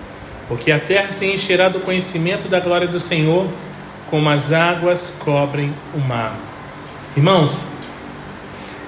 Porque 0.53 0.71
a 0.71 0.79
terra 0.79 1.11
se 1.13 1.25
encherá 1.25 1.71
do 1.71 1.81
conhecimento 1.81 2.47
da 2.47 2.61
glória 2.61 2.87
do 2.87 3.01
Senhor, 3.01 3.49
como 4.11 4.29
as 4.29 4.53
águas 4.53 5.15
cobrem 5.19 5.73
o 5.95 5.99
mar. 5.99 6.37
Irmãos, 7.17 7.57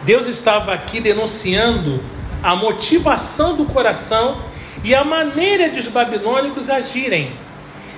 Deus 0.02 0.26
estava 0.26 0.74
aqui 0.74 1.00
denunciando 1.00 2.04
a 2.42 2.54
motivação 2.54 3.56
do 3.56 3.64
coração 3.64 4.42
e 4.82 4.94
a 4.94 5.04
maneira 5.04 5.70
de 5.70 5.80
os 5.80 5.88
babilônicos 5.88 6.68
agirem. 6.68 7.32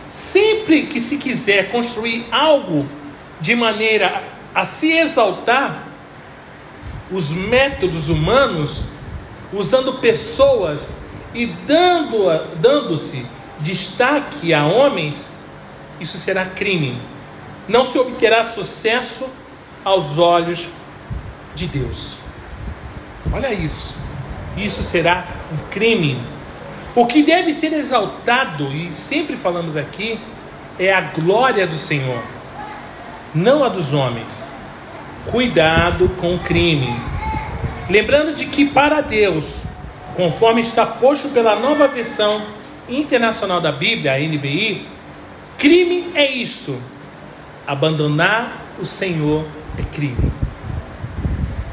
Sempre 0.09 0.87
que 0.87 1.01
se 1.01 1.17
quiser 1.17 1.73
construir 1.73 2.25
algo 2.31 2.87
de 3.41 3.57
maneira 3.57 4.23
a 4.55 4.65
se 4.65 4.93
exaltar, 4.93 5.89
os 7.11 7.31
métodos 7.31 8.09
humanos, 8.11 8.83
usando 9.53 9.95
pessoas 9.95 10.95
e 11.35 11.47
dando-se 11.47 12.47
dando 12.61 13.36
destaque 13.61 14.53
a 14.53 14.65
homens, 14.65 15.31
isso 16.01 16.19
será 16.19 16.45
crime. 16.45 17.01
Não 17.69 17.85
se 17.85 17.99
obterá 17.99 18.45
sucesso 18.45 19.27
aos 19.85 20.19
olhos 20.19 20.69
de 21.55 21.67
Deus. 21.67 22.17
Olha 23.33 23.53
isso. 23.53 23.95
Isso 24.57 24.83
será 24.83 25.25
um 25.53 25.71
crime. 25.71 26.19
O 26.95 27.07
que 27.07 27.23
deve 27.23 27.53
ser 27.53 27.73
exaltado, 27.75 28.73
e 28.73 28.93
sempre 28.93 29.37
falamos 29.37 29.77
aqui, 29.77 30.19
é 30.79 30.93
a 30.93 31.01
glória 31.01 31.67
do 31.67 31.77
Senhor, 31.77 32.23
não 33.35 33.63
a 33.63 33.69
dos 33.69 33.93
homens. 33.93 34.49
Cuidado 35.31 36.09
com 36.21 36.37
o 36.37 36.39
crime. 36.39 36.89
Lembrando 37.91 38.35
de 38.35 38.47
que 38.47 38.65
para 38.65 39.01
Deus, 39.01 39.63
conforme 40.15 40.61
está 40.61 40.87
posto 40.87 41.29
pela 41.29 41.57
nova 41.57 41.87
versão 41.87 42.43
internacional 42.89 43.61
da 43.61 43.73
Bíblia, 43.73 44.15
a 44.15 44.19
NVI, 44.19 44.87
crime 45.59 46.11
é 46.15 46.31
isto: 46.31 46.81
abandonar 47.67 48.65
o 48.79 48.85
Senhor 48.85 49.45
é 49.79 49.83
crime. 49.95 50.33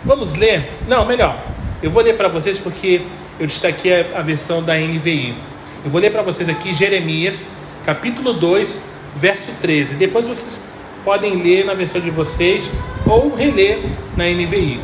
Vamos 0.04 0.34
ler? 0.36 0.70
Não, 0.88 1.06
melhor. 1.06 1.38
Eu 1.82 1.92
vou 1.92 2.04
ler 2.04 2.16
para 2.16 2.28
vocês 2.28 2.60
porque 2.60 3.02
eu 3.40 3.48
destaquei 3.48 4.06
a, 4.14 4.22
versão 4.22 4.62
da 4.62 4.76
NVI. 4.76 5.36
Eu 5.84 5.92
vou 5.92 6.00
ler 6.00 6.12
para 6.12 6.22
vocês 6.22 6.48
aqui 6.50 6.74
Jeremias, 6.74 7.48
capítulo 7.86 8.34
2, 8.34 8.82
verso 9.16 9.52
13. 9.62 9.96
Depois 9.96 10.26
vocês 10.26 10.62
podem 11.04 11.42
ler 11.42 11.66
na 11.66 11.74
versão 11.74 12.00
de 12.00 12.10
vocês 12.10 12.70
ou 13.06 13.36
reler 13.36 13.80
na 14.16 14.26
NVI. 14.26 14.80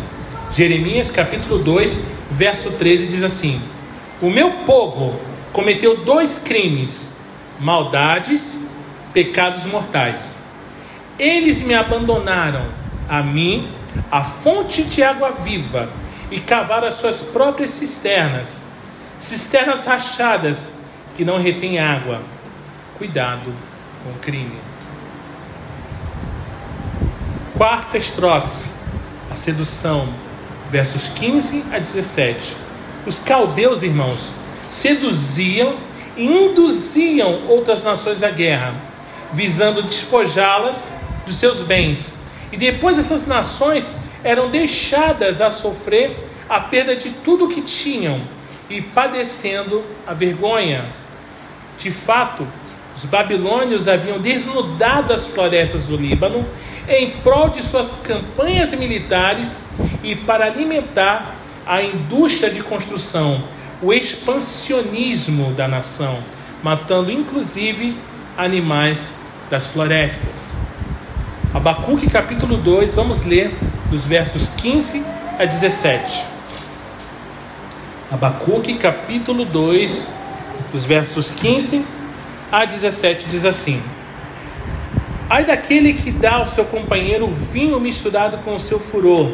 Jeremias, 0.51 1.11
capítulo 1.11 1.59
2, 1.59 2.05
verso 2.31 2.71
13 2.71 3.07
diz 3.07 3.23
assim: 3.23 3.61
O 4.21 4.29
meu 4.29 4.51
povo 4.65 5.19
cometeu 5.51 6.03
dois 6.03 6.37
crimes, 6.37 7.09
maldades, 7.59 8.59
pecados 9.13 9.65
mortais. 9.65 10.37
Eles 11.17 11.61
me 11.61 11.73
abandonaram, 11.73 12.65
a 13.07 13.21
mim, 13.21 13.67
a 14.11 14.23
fonte 14.23 14.83
de 14.83 15.03
água 15.03 15.31
viva 15.31 15.89
e 16.31 16.39
cavaram 16.39 16.87
as 16.87 16.95
suas 16.95 17.21
próprias 17.21 17.71
cisternas, 17.71 18.63
cisternas 19.19 19.85
rachadas 19.85 20.71
que 21.15 21.25
não 21.25 21.41
retêm 21.41 21.79
água. 21.79 22.21
Cuidado 22.97 23.53
com 24.03 24.11
o 24.11 24.19
crime. 24.19 24.57
Quarta 27.57 27.97
estrofe, 27.97 28.69
a 29.29 29.35
sedução, 29.35 30.07
versos 30.69 31.09
15 31.09 31.65
a 31.73 31.79
17. 31.79 32.55
Os 33.05 33.19
caldeus, 33.19 33.83
irmãos, 33.83 34.33
seduziam 34.69 35.75
e 36.15 36.25
induziam 36.25 37.41
outras 37.47 37.83
nações 37.83 38.23
à 38.23 38.29
guerra, 38.29 38.73
visando 39.33 39.83
despojá-las 39.83 40.91
dos 41.25 41.37
seus 41.37 41.61
bens. 41.61 42.13
E 42.51 42.57
depois 42.57 42.97
essas 42.97 43.25
nações 43.25 43.95
eram 44.23 44.49
deixadas 44.49 45.41
a 45.41 45.51
sofrer 45.51 46.29
a 46.49 46.59
perda 46.59 46.95
de 46.95 47.09
tudo 47.09 47.45
o 47.45 47.49
que 47.49 47.61
tinham 47.61 48.19
e 48.69 48.81
padecendo 48.81 49.83
a 50.05 50.13
vergonha. 50.13 50.85
De 51.77 51.91
fato, 51.91 52.45
os 52.95 53.05
babilônios 53.05 53.87
haviam 53.87 54.19
desnudado 54.19 55.13
as 55.13 55.27
florestas 55.27 55.85
do 55.85 55.95
Líbano 55.95 56.45
em 56.87 57.11
prol 57.21 57.49
de 57.49 57.61
suas 57.61 57.91
campanhas 58.03 58.73
militares 58.73 59.57
e 60.03 60.15
para 60.15 60.45
alimentar 60.45 61.35
a 61.65 61.81
indústria 61.81 62.49
de 62.49 62.61
construção, 62.61 63.41
o 63.81 63.93
expansionismo 63.93 65.53
da 65.53 65.67
nação, 65.67 66.19
matando 66.61 67.11
inclusive 67.11 67.95
animais 68.37 69.13
das 69.49 69.67
florestas. 69.67 70.57
Abacuque 71.53 72.09
capítulo 72.09 72.57
2, 72.57 72.95
vamos 72.95 73.23
ler 73.23 73.51
dos 73.89 74.05
versos 74.05 74.49
15 74.49 75.03
a 75.39 75.45
17. 75.45 76.25
Abacuque 78.11 78.75
capítulo 78.75 79.45
2, 79.45 80.09
dos 80.73 80.83
versos 80.83 81.31
15 81.31 81.85
a 82.51 82.65
17 82.65 83.29
diz 83.29 83.45
assim: 83.45 83.81
Ai 85.29 85.45
daquele 85.45 85.93
que 85.93 86.11
dá 86.11 86.35
ao 86.35 86.47
seu 86.47 86.65
companheiro 86.65 87.27
vinho 87.27 87.79
misturado 87.79 88.39
com 88.39 88.55
o 88.55 88.59
seu 88.59 88.79
furor, 88.79 89.31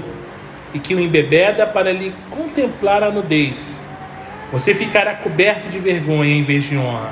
e 0.74 0.80
que 0.80 0.94
o 0.94 1.00
embebeda 1.00 1.66
para 1.66 1.92
lhe 1.92 2.14
contemplar 2.30 3.02
a 3.02 3.10
nudez. 3.10 3.85
Você 4.56 4.74
ficará 4.74 5.14
coberto 5.16 5.68
de 5.68 5.78
vergonha 5.80 6.34
em 6.34 6.42
vez 6.42 6.64
de 6.64 6.78
honra. 6.78 7.12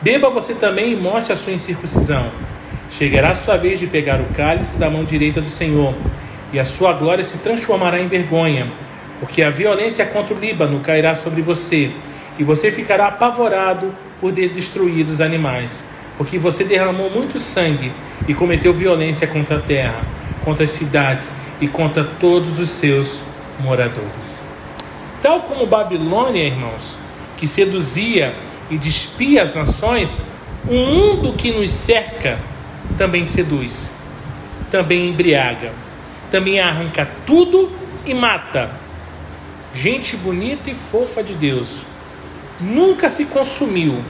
Beba 0.00 0.28
você 0.28 0.52
também 0.52 0.94
e 0.94 0.96
mostre 0.96 1.32
a 1.32 1.36
sua 1.36 1.52
incircuncisão. 1.52 2.26
Chegará 2.90 3.30
a 3.30 3.34
sua 3.36 3.56
vez 3.56 3.78
de 3.78 3.86
pegar 3.86 4.20
o 4.20 4.24
cálice 4.34 4.76
da 4.78 4.90
mão 4.90 5.04
direita 5.04 5.40
do 5.40 5.48
Senhor 5.48 5.94
e 6.52 6.58
a 6.58 6.64
sua 6.64 6.92
glória 6.92 7.22
se 7.22 7.38
transformará 7.38 8.00
em 8.00 8.08
vergonha, 8.08 8.66
porque 9.20 9.44
a 9.44 9.48
violência 9.48 10.04
contra 10.06 10.34
o 10.34 10.38
Líbano 10.40 10.80
cairá 10.80 11.14
sobre 11.14 11.40
você, 11.40 11.88
e 12.36 12.42
você 12.42 12.68
ficará 12.68 13.06
apavorado 13.06 13.94
por 14.20 14.32
destruir 14.32 15.06
os 15.06 15.20
animais, 15.20 15.84
porque 16.18 16.36
você 16.36 16.64
derramou 16.64 17.08
muito 17.08 17.38
sangue 17.38 17.92
e 18.26 18.34
cometeu 18.34 18.74
violência 18.74 19.28
contra 19.28 19.58
a 19.58 19.60
terra, 19.60 20.00
contra 20.44 20.64
as 20.64 20.70
cidades 20.70 21.32
e 21.60 21.68
contra 21.68 22.02
todos 22.02 22.58
os 22.58 22.70
seus 22.70 23.20
moradores. 23.60 24.41
Tal 25.22 25.40
como 25.42 25.64
Babilônia, 25.64 26.44
irmãos, 26.44 26.98
que 27.38 27.48
seduzia 27.48 28.34
e 28.68 28.76
despia 28.76 29.42
as 29.42 29.54
nações, 29.54 30.22
o 30.68 30.74
mundo 30.74 31.32
que 31.32 31.52
nos 31.52 31.70
cerca 31.70 32.38
também 32.98 33.24
seduz, 33.24 33.92
também 34.70 35.08
embriaga 35.08 35.72
também 36.32 36.58
arranca 36.58 37.06
tudo 37.26 37.70
e 38.06 38.14
mata. 38.14 38.70
Gente 39.74 40.16
bonita 40.16 40.70
e 40.70 40.74
fofa 40.74 41.22
de 41.22 41.34
Deus. 41.34 41.82
Nunca 42.58 43.10
se 43.10 43.26
consumiu, 43.26 44.02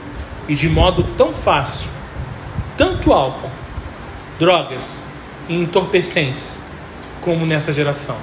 e 0.47 0.55
de 0.55 0.69
modo 0.69 1.03
tão 1.17 1.33
fácil, 1.33 1.87
tanto 2.77 3.11
álcool, 3.11 3.51
drogas 4.39 5.03
e 5.49 5.55
entorpecentes 5.55 6.59
como 7.19 7.45
nessa 7.45 7.73
geração. 7.73 8.17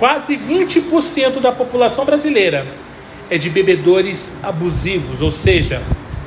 Quase 0.00 0.34
20% 0.34 1.40
da 1.40 1.52
população 1.52 2.06
brasileira 2.06 2.66
é 3.28 3.36
de 3.36 3.50
bebedores 3.50 4.32
abusivos, 4.42 5.20
ou 5.20 5.30
seja, 5.30 5.82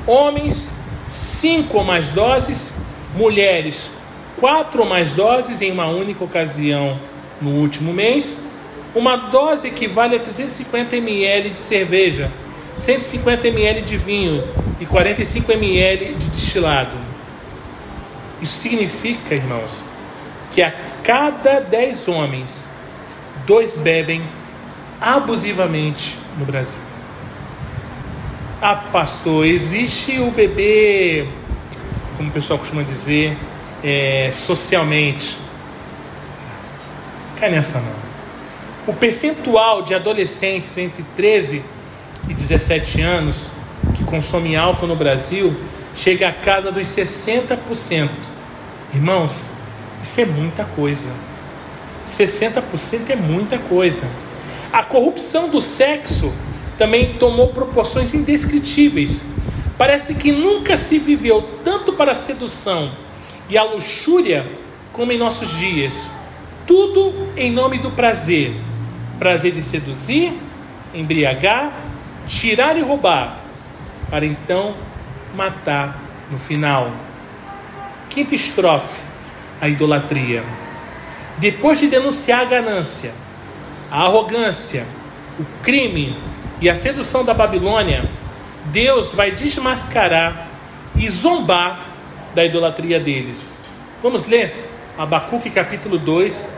homens 0.06 0.70
cinco 1.08 1.78
ou 1.78 1.84
mais 1.84 2.10
doses, 2.10 2.72
mulheres 3.16 3.90
quatro 4.38 4.82
ou 4.82 4.88
mais 4.88 5.12
doses 5.14 5.60
em 5.60 5.72
uma 5.72 5.88
única 5.88 6.22
ocasião 6.22 6.96
no 7.42 7.50
último 7.50 7.92
mês. 7.92 8.44
Uma 8.94 9.16
dose 9.16 9.66
equivale 9.66 10.14
a 10.14 10.20
350 10.20 10.94
ml 10.94 11.50
de 11.50 11.58
cerveja, 11.58 12.30
150 12.76 13.48
ml 13.48 13.82
de 13.82 13.96
vinho 13.96 14.44
e 14.78 14.86
45 14.86 15.50
ml 15.50 16.14
de 16.14 16.28
destilado. 16.28 16.96
Isso 18.40 18.56
significa, 18.56 19.34
irmãos, 19.34 19.82
que 20.52 20.62
a 20.62 20.72
cada 21.02 21.58
10 21.58 22.06
homens, 22.06 22.72
dois 23.46 23.76
bebem 23.76 24.22
abusivamente 25.00 26.18
no 26.38 26.44
Brasil. 26.44 26.78
Ah, 28.60 28.76
pastor, 28.76 29.44
existe 29.44 30.18
o 30.18 30.30
bebê, 30.30 31.26
como 32.16 32.30
o 32.30 32.32
pessoal 32.32 32.58
costuma 32.58 32.82
dizer, 32.82 33.36
é, 33.82 34.30
socialmente. 34.32 35.36
Cai 37.38 37.50
nessa 37.50 37.80
não. 37.80 38.04
O 38.86 38.94
percentual 38.94 39.82
de 39.82 39.94
adolescentes 39.94 40.76
entre 40.78 41.04
13 41.16 41.62
e 42.28 42.34
17 42.34 43.02
anos 43.02 43.48
que 43.94 44.04
consomem 44.04 44.56
álcool 44.56 44.86
no 44.86 44.96
Brasil 44.96 45.54
chega 45.94 46.28
a 46.28 46.32
casa 46.32 46.72
dos 46.72 46.86
60%. 46.88 48.08
Irmãos, 48.94 49.42
isso 50.02 50.20
é 50.20 50.24
muita 50.24 50.64
coisa. 50.64 51.08
60% 52.06 53.10
é 53.10 53.16
muita 53.16 53.58
coisa. 53.58 54.08
A 54.72 54.82
corrupção 54.82 55.48
do 55.48 55.60
sexo 55.60 56.32
também 56.76 57.14
tomou 57.14 57.48
proporções 57.48 58.14
indescritíveis. 58.14 59.22
Parece 59.78 60.14
que 60.14 60.32
nunca 60.32 60.76
se 60.76 60.98
viveu 60.98 61.48
tanto 61.64 61.92
para 61.92 62.12
a 62.12 62.14
sedução 62.14 62.90
e 63.48 63.58
a 63.58 63.62
luxúria 63.62 64.44
como 64.92 65.12
em 65.12 65.18
nossos 65.18 65.56
dias. 65.58 66.10
Tudo 66.66 67.28
em 67.36 67.50
nome 67.50 67.78
do 67.78 67.90
prazer. 67.90 68.54
Prazer 69.18 69.52
de 69.52 69.62
seduzir, 69.62 70.32
embriagar, 70.92 71.72
tirar 72.26 72.76
e 72.76 72.80
roubar, 72.80 73.38
para 74.10 74.26
então 74.26 74.74
matar 75.36 76.00
no 76.30 76.38
final. 76.38 76.90
Quinta 78.08 78.34
estrofe: 78.34 78.98
a 79.60 79.68
idolatria. 79.68 80.42
Depois 81.38 81.78
de 81.78 81.88
denunciar 81.88 82.40
a 82.40 82.44
ganância, 82.44 83.12
a 83.90 84.02
arrogância, 84.02 84.86
o 85.38 85.44
crime, 85.62 86.16
e 86.60 86.70
a 86.70 86.74
sedução 86.74 87.24
da 87.24 87.34
Babilônia, 87.34 88.08
Deus 88.66 89.10
vai 89.12 89.30
desmascarar 89.30 90.48
e 90.96 91.08
zombar 91.10 91.86
da 92.34 92.44
idolatria 92.44 92.98
deles. 92.98 93.58
Vamos 94.02 94.26
ler 94.26 94.70
Abacuque 94.96 95.50
capítulo 95.50 95.98
2, 95.98 96.48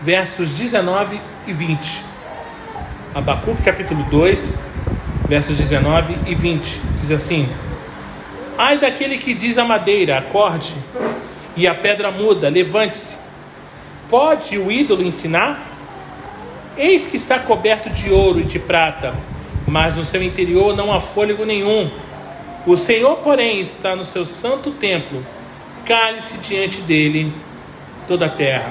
versos 0.00 0.50
19 0.50 1.20
e 1.46 1.52
20. 1.52 2.02
Abacuque 3.14 3.62
capítulo 3.62 4.02
2, 4.04 4.58
versos 5.28 5.56
19 5.56 6.16
e 6.26 6.34
20. 6.34 6.80
Diz 7.00 7.12
assim: 7.12 7.48
Ai 8.58 8.78
daquele 8.78 9.18
que 9.18 9.34
diz 9.34 9.58
a 9.58 9.64
madeira, 9.64 10.18
acorde, 10.18 10.74
e 11.54 11.68
a 11.68 11.74
pedra 11.74 12.10
muda, 12.10 12.48
levante-se. 12.48 13.21
Pode 14.12 14.56
o 14.58 14.70
ídolo 14.70 15.02
ensinar? 15.02 15.60
Eis 16.76 17.06
que 17.06 17.16
está 17.16 17.40
coberto 17.40 17.90
de 17.90 18.12
ouro 18.12 18.38
e 18.38 18.44
de 18.44 18.60
prata 18.60 19.12
mas 19.72 19.96
no 19.96 20.04
seu 20.04 20.22
interior 20.22 20.76
não 20.76 20.92
há 20.92 21.00
fôlego 21.00 21.46
nenhum. 21.46 21.90
O 22.66 22.76
Senhor, 22.76 23.16
porém, 23.16 23.58
está 23.58 23.96
no 23.96 24.04
seu 24.04 24.26
santo 24.26 24.70
templo, 24.70 25.24
cale-se 25.84 26.36
diante 26.38 26.82
dele 26.82 27.32
toda 28.06 28.26
a 28.26 28.28
terra. 28.28 28.70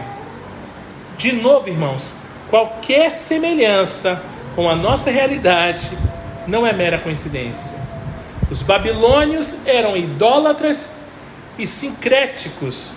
De 1.17 1.33
novo, 1.33 1.67
irmãos, 1.67 2.11
qualquer 2.49 3.09
semelhança 3.09 4.21
com 4.55 4.69
a 4.69 4.75
nossa 4.75 5.09
realidade 5.09 5.89
não 6.47 6.65
é 6.67 6.71
mera 6.71 6.99
coincidência. 6.99 7.73
Os 8.49 8.61
babilônios 8.61 9.55
eram 9.65 9.97
idólatras 9.97 10.91
e 11.57 11.65
sincréticos, 11.65 12.91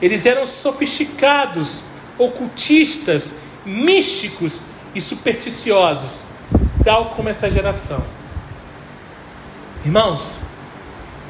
eles 0.00 0.26
eram 0.26 0.46
sofisticados, 0.46 1.82
ocultistas, 2.16 3.34
místicos 3.64 4.60
e 4.94 5.00
supersticiosos 5.00 6.28
tal 6.84 7.10
como 7.10 7.28
essa 7.28 7.50
geração. 7.50 8.02
Irmãos, 9.84 10.38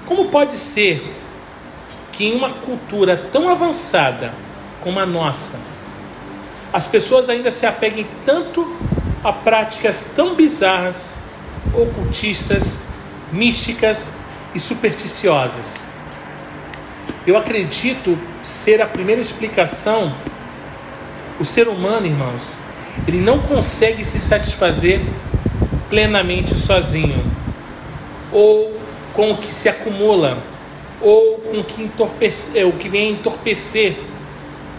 como 0.06 0.28
pode 0.28 0.56
ser 0.56 1.14
que 2.12 2.24
em 2.24 2.36
uma 2.36 2.50
cultura 2.50 3.16
tão 3.32 3.48
avançada 3.48 4.32
como 4.80 5.00
a 5.00 5.06
nossa, 5.06 5.58
as 6.72 6.86
pessoas 6.86 7.28
ainda 7.28 7.50
se 7.50 7.66
apeguem 7.66 8.06
tanto 8.24 8.76
a 9.24 9.32
práticas 9.32 10.06
tão 10.14 10.34
bizarras, 10.34 11.16
ocultistas, 11.74 12.78
místicas 13.32 14.10
e 14.54 14.60
supersticiosas? 14.60 15.87
Eu 17.28 17.36
acredito 17.36 18.18
ser 18.42 18.80
a 18.80 18.86
primeira 18.86 19.20
explicação. 19.20 20.14
O 21.38 21.44
ser 21.44 21.68
humano, 21.68 22.06
irmãos, 22.06 22.54
ele 23.06 23.20
não 23.20 23.38
consegue 23.38 24.02
se 24.02 24.18
satisfazer 24.18 24.98
plenamente 25.90 26.54
sozinho, 26.54 27.22
ou 28.32 28.74
com 29.12 29.32
o 29.32 29.36
que 29.36 29.52
se 29.52 29.68
acumula, 29.68 30.38
ou 31.02 31.34
com 31.40 31.58
o 31.58 31.64
que, 31.64 31.82
entorpece, 31.82 32.58
é, 32.58 32.64
o 32.64 32.72
que 32.72 32.88
vem 32.88 33.10
entorpecer, 33.10 33.98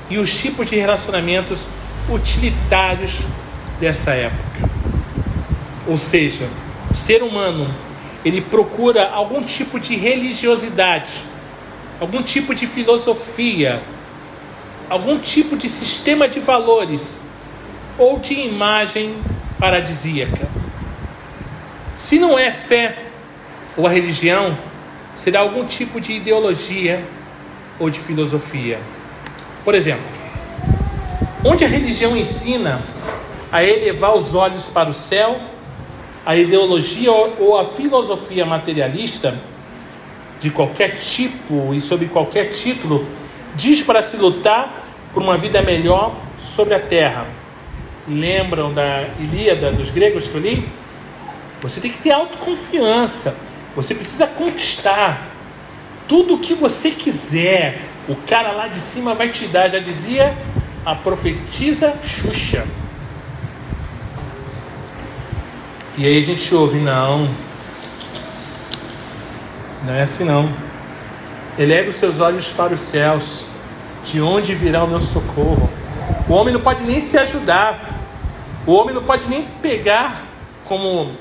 e 0.10 0.18
os 0.18 0.36
tipos 0.36 0.68
de 0.68 0.76
relacionamentos 0.76 1.68
utilitários 2.10 3.20
dessa 3.80 4.14
época. 4.14 4.72
Ou 5.88 6.00
seja, 6.00 6.50
o 6.90 6.96
ser 6.96 7.22
humano 7.22 7.68
ele 8.26 8.42
procura 8.42 9.08
algum 9.08 9.44
tipo 9.44 9.80
de 9.80 9.96
religiosidade, 9.96 11.30
algum 12.00 12.22
tipo 12.24 12.56
de 12.56 12.66
filosofia, 12.66 13.82
algum 14.90 15.20
tipo 15.20 15.58
de 15.58 15.68
sistema 15.68 16.28
de 16.28 16.40
valores 16.40 17.20
ou 17.98 18.18
de 18.18 18.34
imagem 18.34 19.16
paradisíaca. 19.60 20.48
Se 21.98 22.18
não 22.18 22.40
é 22.40 22.52
fé 22.52 22.98
ou 23.76 23.86
a 23.86 23.90
religião, 23.90 24.58
será 25.16 25.42
algum 25.42 25.66
tipo 25.66 26.00
de 26.00 26.14
ideologia 26.14 27.04
ou 27.78 27.90
de 27.90 28.00
filosofia. 28.00 28.80
Por 29.66 29.76
exemplo, 29.76 30.06
onde 31.44 31.66
a 31.66 31.68
religião 31.68 32.16
ensina 32.16 32.82
a 33.52 33.64
elevar 33.64 34.16
os 34.16 34.34
olhos 34.34 34.70
para 34.70 34.90
o 34.90 34.94
céu, 34.94 35.40
a 36.26 36.36
ideologia 36.36 37.12
ou 37.12 37.58
a 37.58 37.66
filosofia 37.66 38.46
materialista, 38.46 39.38
de 40.40 40.50
qualquer 40.50 40.98
tipo 40.98 41.74
e 41.74 41.82
sob 41.82 42.06
qualquer 42.08 42.50
título, 42.50 43.06
diz 43.56 43.82
para 43.82 44.02
se 44.02 44.18
lutar 44.18 44.86
por 45.14 45.22
uma 45.22 45.38
vida 45.38 45.62
melhor 45.62 46.16
sobre 46.38 46.74
a 46.74 46.80
terra. 46.80 47.28
Lembram 48.08 48.74
da 48.74 49.06
Ilíada 49.20 49.72
dos 49.72 49.92
gregos 49.92 50.28
que 50.28 50.36
eu 50.36 50.42
li? 50.42 50.68
Você 51.62 51.82
tem 51.82 51.92
que 51.92 51.98
ter 51.98 52.12
autoconfiança. 52.12 53.36
Você 53.76 53.94
precisa 53.94 54.26
conquistar 54.26 55.28
tudo 56.08 56.36
o 56.36 56.40
que 56.40 56.54
você 56.54 56.92
quiser. 56.92 57.82
O 58.08 58.16
cara 58.16 58.52
lá 58.52 58.68
de 58.68 58.80
cima 58.80 59.14
vai 59.14 59.30
te 59.30 59.46
dar. 59.46 59.70
Já 59.70 59.80
dizia 59.80 60.36
a 60.86 60.96
profetisa 60.96 61.94
Xuxa. 62.04 62.66
E 65.98 66.06
aí 66.06 66.24
a 66.24 66.26
gente 66.26 66.56
ouve, 66.56 66.80
não. 66.80 67.30
Não 69.90 69.96
é 69.96 70.04
assim 70.04 70.24
não. 70.24 70.48
Eleve 71.58 71.90
os 71.90 71.96
seus 71.96 72.20
olhos 72.20 72.50
para 72.50 72.76
os 72.76 72.80
céus. 72.80 73.48
De 74.06 74.22
onde 74.22 74.54
virá 74.54 74.84
o 74.84 74.88
meu 74.88 75.02
socorro? 75.02 75.68
O 76.30 76.34
homem 76.34 76.54
não 76.54 76.62
pode 76.62 76.84
nem 76.84 77.02
se 77.02 77.18
ajudar. 77.18 77.98
O 78.68 78.74
homem 78.74 78.94
não 78.94 79.02
pode 79.02 79.28
nem 79.28 79.48
pegar 79.64 80.26
como 80.66 81.12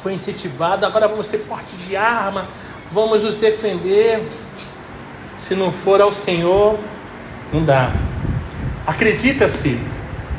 foi 0.00 0.12
incentivado, 0.12 0.86
agora 0.86 1.08
vamos 1.08 1.26
ser 1.26 1.38
porte 1.38 1.74
de 1.74 1.96
arma, 1.96 2.46
vamos 2.92 3.24
nos 3.24 3.38
defender. 3.38 4.22
Se 5.36 5.56
não 5.56 5.72
for 5.72 6.00
ao 6.00 6.12
Senhor, 6.12 6.78
não 7.52 7.64
dá. 7.64 7.92
Acredita-se 8.86 9.80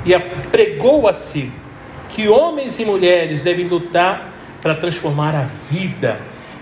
e 0.05 0.17
pregou-se 0.49 1.51
que 2.07 2.29
homens 2.29 2.79
e 2.79 2.85
mulheres 2.85 3.43
devem 3.43 3.67
lutar 3.67 4.29
para 4.61 4.73
transformar 4.73 5.35
a 5.35 5.41
vida 5.69 6.17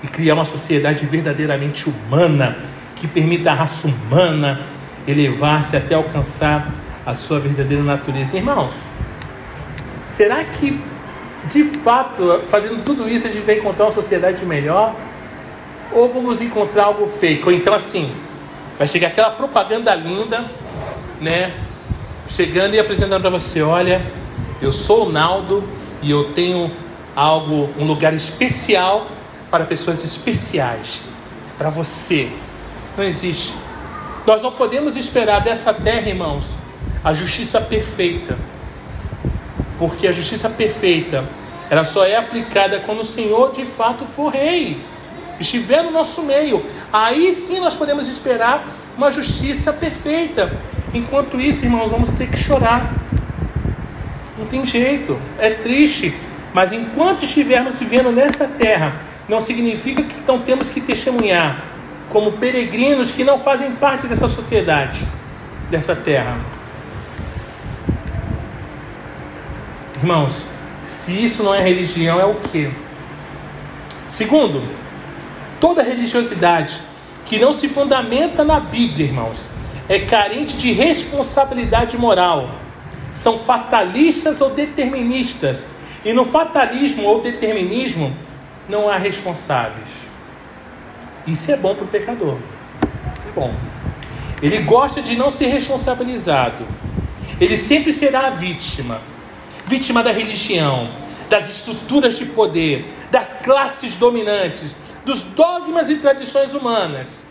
e 0.06 0.08
criar 0.08 0.36
uma 0.36 0.46
sociedade 0.46 1.04
verdadeiramente 1.06 1.90
humana 1.90 2.56
que 2.96 3.08
permita 3.08 3.52
à 3.52 3.56
raça 3.56 3.88
humana 3.88 4.62
elevar-se 5.08 5.76
até 5.76 5.96
alcançar 5.96 6.72
a 7.06 7.16
sua 7.16 7.40
verdadeira 7.40 7.84
natureza. 7.84 8.38
Irmãos, 8.38 8.76
será 10.06 10.44
que 10.44 10.80
de 11.46 11.64
fato, 11.64 12.42
fazendo 12.48 12.84
tudo 12.84 13.08
isso, 13.08 13.28
a 13.28 13.30
gente 13.30 13.46
vai 13.46 13.58
encontrar 13.58 13.86
uma 13.86 13.92
sociedade 13.92 14.46
melhor? 14.46 14.96
Ou 15.92 16.08
vamos 16.12 16.42
encontrar 16.42 16.86
algo 16.86 17.08
fake? 17.08 17.46
Ou 17.46 17.52
então 17.52 17.74
assim, 17.74 18.12
vai 18.78 18.88
chegar 18.88 19.08
aquela 19.08 19.32
propaganda 19.32 19.94
linda, 19.94 20.46
né? 21.20 21.54
Chegando 22.28 22.76
e 22.76 22.80
apresentando 22.80 23.22
para 23.22 23.30
você, 23.30 23.62
olha, 23.62 24.02
eu 24.62 24.72
sou 24.72 25.08
o 25.08 25.12
Naldo 25.12 25.64
e 26.02 26.10
eu 26.10 26.32
tenho 26.34 26.72
algo, 27.16 27.70
um 27.78 27.86
lugar 27.86 28.14
especial 28.14 29.08
para 29.50 29.66
pessoas 29.66 30.04
especiais. 30.04 31.02
Para 31.58 31.70
você. 31.70 32.30
Não 32.98 33.04
existe. 33.04 33.56
Nós 34.26 34.42
não 34.42 34.52
podemos 34.52 34.96
esperar 34.98 35.42
dessa 35.42 35.74
terra, 35.74 36.10
irmãos, 36.10 36.56
a 37.04 37.14
justiça 37.14 37.62
perfeita. 37.62 38.38
Porque 39.78 40.08
a 40.08 40.12
justiça 40.12 40.50
perfeita, 40.50 41.24
ela 41.70 41.84
só 41.84 42.06
é 42.06 42.16
aplicada 42.16 42.80
quando 42.80 43.02
o 43.02 43.06
Senhor 43.06 43.52
de 43.52 43.66
fato 43.66 44.06
for 44.06 44.30
rei, 44.34 44.82
estiver 45.40 45.84
no 45.84 45.92
nosso 45.92 46.24
meio. 46.24 46.66
Aí 46.92 47.32
sim 47.32 47.60
nós 47.60 47.76
podemos 47.76 48.08
esperar 48.08 48.66
uma 48.98 49.12
justiça 49.12 49.72
perfeita. 49.74 50.52
Enquanto 50.94 51.40
isso, 51.40 51.66
irmãos, 51.66 51.92
vamos 51.92 52.12
ter 52.12 52.28
que 52.28 52.38
chorar. 52.38 52.92
Não 54.38 54.46
tem 54.46 54.66
jeito, 54.66 55.20
é 55.38 55.52
triste. 55.52 56.16
Mas 56.54 56.72
enquanto 56.72 57.24
estivermos 57.24 57.76
vivendo 57.76 58.12
nessa 58.12 58.48
terra, 58.48 58.94
não 59.28 59.42
significa 59.42 60.04
que 60.04 60.16
não 60.28 60.40
temos 60.40 60.70
que 60.70 60.80
testemunhar 60.82 61.64
como 62.10 62.34
peregrinos 62.34 63.12
que 63.12 63.24
não 63.24 63.40
fazem 63.40 63.72
parte 63.72 64.08
dessa 64.08 64.30
sociedade, 64.30 65.06
dessa 65.70 65.96
terra. 65.96 66.38
Irmãos, 69.98 70.46
se 70.84 71.26
isso 71.26 71.44
não 71.44 71.54
é 71.54 71.62
religião, 71.62 72.20
é 72.20 72.26
o 72.26 72.36
que? 72.36 72.72
Segundo, 74.08 74.62
toda 75.60 75.82
religiosidade 75.82 76.80
que 77.26 77.40
não 77.40 77.52
se 77.52 77.68
fundamenta 77.68 78.44
na 78.44 78.60
Bíblia, 78.60 79.08
irmãos, 79.08 79.50
é 79.90 80.00
carente 80.00 80.58
de 80.58 80.72
responsabilidade 80.72 81.98
moral. 81.98 82.52
São 83.12 83.38
fatalistas 83.38 84.42
ou 84.42 84.52
deterministas. 84.52 85.68
E 86.04 86.14
no 86.14 86.24
fatalismo 86.24 87.04
ou 87.04 87.22
determinismo 87.22 88.16
não 88.68 88.90
há 88.90 88.98
responsáveis. 88.98 90.08
Isso 91.28 91.52
é 91.52 91.58
bom 91.58 91.76
para 91.76 91.86
o 91.86 91.88
pecador. 91.88 92.38
Isso 93.18 93.28
é 93.28 93.32
bom. 93.32 93.54
Ele 94.42 94.60
gosta 94.60 95.02
de 95.02 95.16
não 95.16 95.32
ser 95.32 95.48
responsabilizado. 95.48 96.66
Ele 97.40 97.58
sempre 97.58 97.92
será 97.92 98.28
a 98.28 98.30
vítima 98.30 99.02
vítima 99.66 100.04
da 100.04 100.12
religião, 100.12 100.88
das 101.30 101.50
estruturas 101.50 102.18
de 102.18 102.26
poder, 102.26 102.86
das 103.12 103.34
classes 103.34 103.96
dominantes, 103.96 104.76
dos 105.04 105.24
dogmas 105.24 105.90
e 105.90 105.98
tradições 105.98 106.54
humanas. 106.54 107.24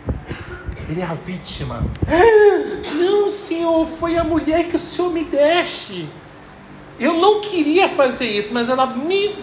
Ele 0.89 1.01
é 1.01 1.05
a 1.05 1.13
vítima. 1.13 1.83
Não, 2.93 3.31
Senhor, 3.31 3.85
foi 3.87 4.17
a 4.17 4.23
mulher 4.23 4.67
que 4.67 4.75
o 4.75 4.79
Senhor 4.79 5.11
me 5.11 5.23
deste. 5.23 6.07
Eu 6.97 7.15
não 7.15 7.41
queria 7.41 7.89
fazer 7.89 8.25
isso, 8.25 8.53
mas 8.53 8.69
ela 8.69 8.85
me. 8.85 9.35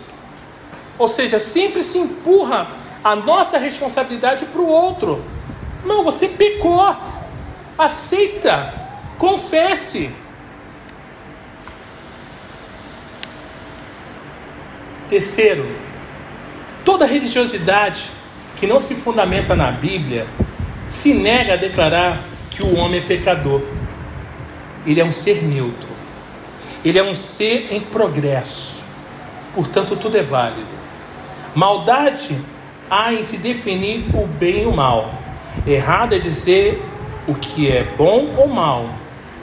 Ou 0.98 1.09
seja, 1.09 1.38
sempre 1.38 1.83
se 1.83 1.98
empurra 1.98 2.68
a 3.02 3.16
nossa 3.16 3.59
responsabilidade 3.59 4.44
para 4.46 4.61
o 4.61 4.68
outro. 4.68 5.24
Não, 5.85 6.05
você 6.05 6.28
pecou. 6.28 6.96
Aceita. 7.76 8.72
Confesse. 9.18 10.11
Terceiro, 15.09 15.68
toda 16.85 17.05
religiosidade 17.05 18.11
que 18.57 18.66
não 18.66 18.81
se 18.81 18.94
fundamenta 18.94 19.55
na 19.55 19.70
Bíblia 19.70 20.26
se 20.88 21.12
nega 21.12 21.55
a 21.55 21.57
declarar 21.57 22.24
que 22.50 22.62
o 22.62 22.76
homem 22.76 23.00
é 23.00 23.05
pecador. 23.05 23.62
Ele 24.87 25.00
é 25.00 25.05
um 25.05 25.12
ser 25.12 25.42
neutro. 25.42 25.88
Ele 26.85 26.98
é 26.98 27.02
um 27.02 27.14
ser 27.14 27.68
em 27.72 27.81
progresso. 27.81 28.83
Portanto, 29.55 29.96
tudo 29.96 30.16
é 30.16 30.22
válido. 30.22 30.82
Maldade 31.55 32.38
há 32.91 33.12
em 33.12 33.25
se 33.25 33.38
definir 33.38 34.05
o 34.15 34.27
bem 34.27 34.62
e 34.62 34.67
o 34.67 34.73
mal. 34.73 35.12
Errado 35.67 36.15
é 36.15 36.19
dizer 36.19 36.83
o 37.27 37.35
que 37.35 37.71
é 37.71 37.85
bom 37.97 38.35
ou 38.38 38.49
mal. 38.49 38.88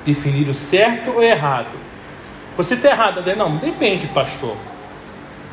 Definir 0.05 0.49
o 0.49 0.53
certo 0.53 1.11
ou 1.11 1.23
errado. 1.23 1.67
Você 2.57 2.73
está 2.73 2.89
errado, 2.89 3.19
André? 3.19 3.35
Não, 3.35 3.55
depende, 3.57 4.07
pastor. 4.07 4.55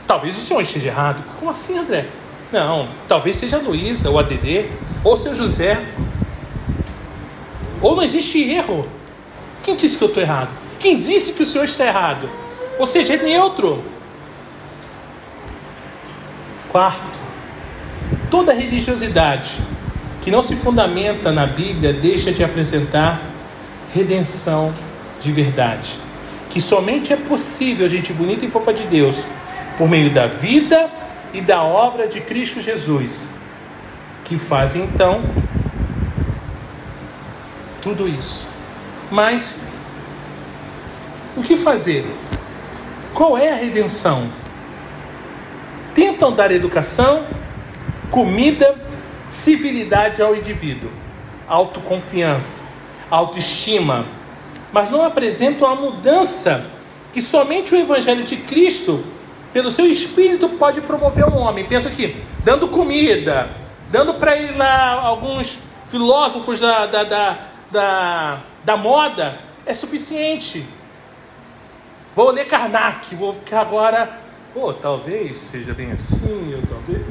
Talvez 0.07 0.37
o 0.37 0.41
senhor 0.41 0.61
esteja 0.61 0.89
errado. 0.89 1.23
Como 1.39 1.51
assim, 1.51 1.79
André? 1.79 2.07
Não, 2.51 2.89
talvez 3.07 3.37
seja 3.37 3.57
a 3.57 3.61
Luísa, 3.61 4.09
ou 4.09 4.19
a 4.19 4.23
Dedê, 4.23 4.67
ou 5.05 5.17
seu 5.17 5.35
José. 5.35 5.85
Ou 7.81 7.95
não 7.95 8.03
existe 8.03 8.51
erro. 8.51 8.89
Quem 9.63 9.77
disse 9.77 9.99
que 9.99 10.05
eu 10.05 10.09
estou 10.09 10.23
errado? 10.23 10.49
Quem 10.81 10.99
disse 10.99 11.33
que 11.33 11.43
o 11.43 11.47
senhor 11.47 11.65
está 11.65 11.85
errado? 11.87 12.29
Ou 12.79 12.87
seja, 12.87 13.15
é 13.15 13.17
neutro. 13.23 13.83
Quarto, 16.77 17.19
toda 18.31 18.53
religiosidade 18.53 19.57
que 20.21 20.31
não 20.31 20.43
se 20.43 20.55
fundamenta 20.55 21.33
na 21.33 21.47
Bíblia 21.47 21.91
deixa 21.91 22.31
de 22.31 22.45
apresentar 22.45 23.19
redenção 23.95 24.75
de 25.19 25.33
verdade. 25.33 25.99
Que 26.51 26.61
somente 26.61 27.15
é 27.15 27.17
possível, 27.17 27.89
gente 27.89 28.13
bonita 28.13 28.45
e 28.45 28.51
fofa 28.51 28.75
de 28.75 28.83
Deus, 28.83 29.25
por 29.79 29.89
meio 29.89 30.11
da 30.11 30.27
vida 30.27 30.91
e 31.33 31.41
da 31.41 31.63
obra 31.63 32.09
de 32.09 32.21
Cristo 32.21 32.61
Jesus, 32.61 33.31
que 34.27 34.37
faz 34.37 34.77
então 34.77 35.23
tudo 37.81 38.07
isso. 38.07 38.47
Mas 39.11 39.61
o 41.35 41.43
que 41.43 41.57
fazer? 41.57 42.05
Qual 43.15 43.39
é 43.39 43.51
a 43.51 43.57
redenção? 43.57 44.31
Tentam 45.97 46.31
dar 46.31 46.53
educação, 46.53 47.25
comida, 48.11 48.79
civilidade 49.31 50.21
ao 50.21 50.37
indivíduo, 50.37 50.91
autoconfiança, 51.49 52.65
autoestima, 53.11 54.05
mas 54.71 54.91
não 54.91 55.03
apresentam 55.03 55.67
a 55.67 55.75
mudança 55.75 56.67
que 57.15 57.23
somente 57.23 57.75
o 57.75 57.79
Evangelho 57.79 58.25
de 58.25 58.37
Cristo 58.37 59.03
pelo 59.55 59.71
seu 59.71 59.87
espírito 59.87 60.51
pode 60.51 60.83
promover 60.83 61.25
um 61.25 61.39
homem. 61.39 61.65
Pensa 61.65 61.89
aqui, 61.89 62.15
dando 62.45 62.69
comida, 62.69 63.49
dando 63.91 64.13
para 64.13 64.37
ele 64.37 64.55
lá 64.55 65.01
alguns 65.01 65.57
filósofos 65.89 66.61
da, 66.61 66.85
da, 66.85 67.05
da, 67.05 67.39
da, 67.71 68.39
da 68.63 68.77
moda, 68.77 69.41
é 69.65 69.73
suficiente. 69.73 70.63
Vou 72.15 72.31
ler 72.33 72.45
Karnak, 72.45 73.15
vou 73.15 73.33
ficar 73.33 73.63
agora. 73.63 74.26
Pô, 74.59 74.73
talvez 74.73 75.37
seja 75.37 75.75
bem 75.75 75.93
assim, 75.93 76.55
ou 76.55 76.63
talvez. 76.67 77.05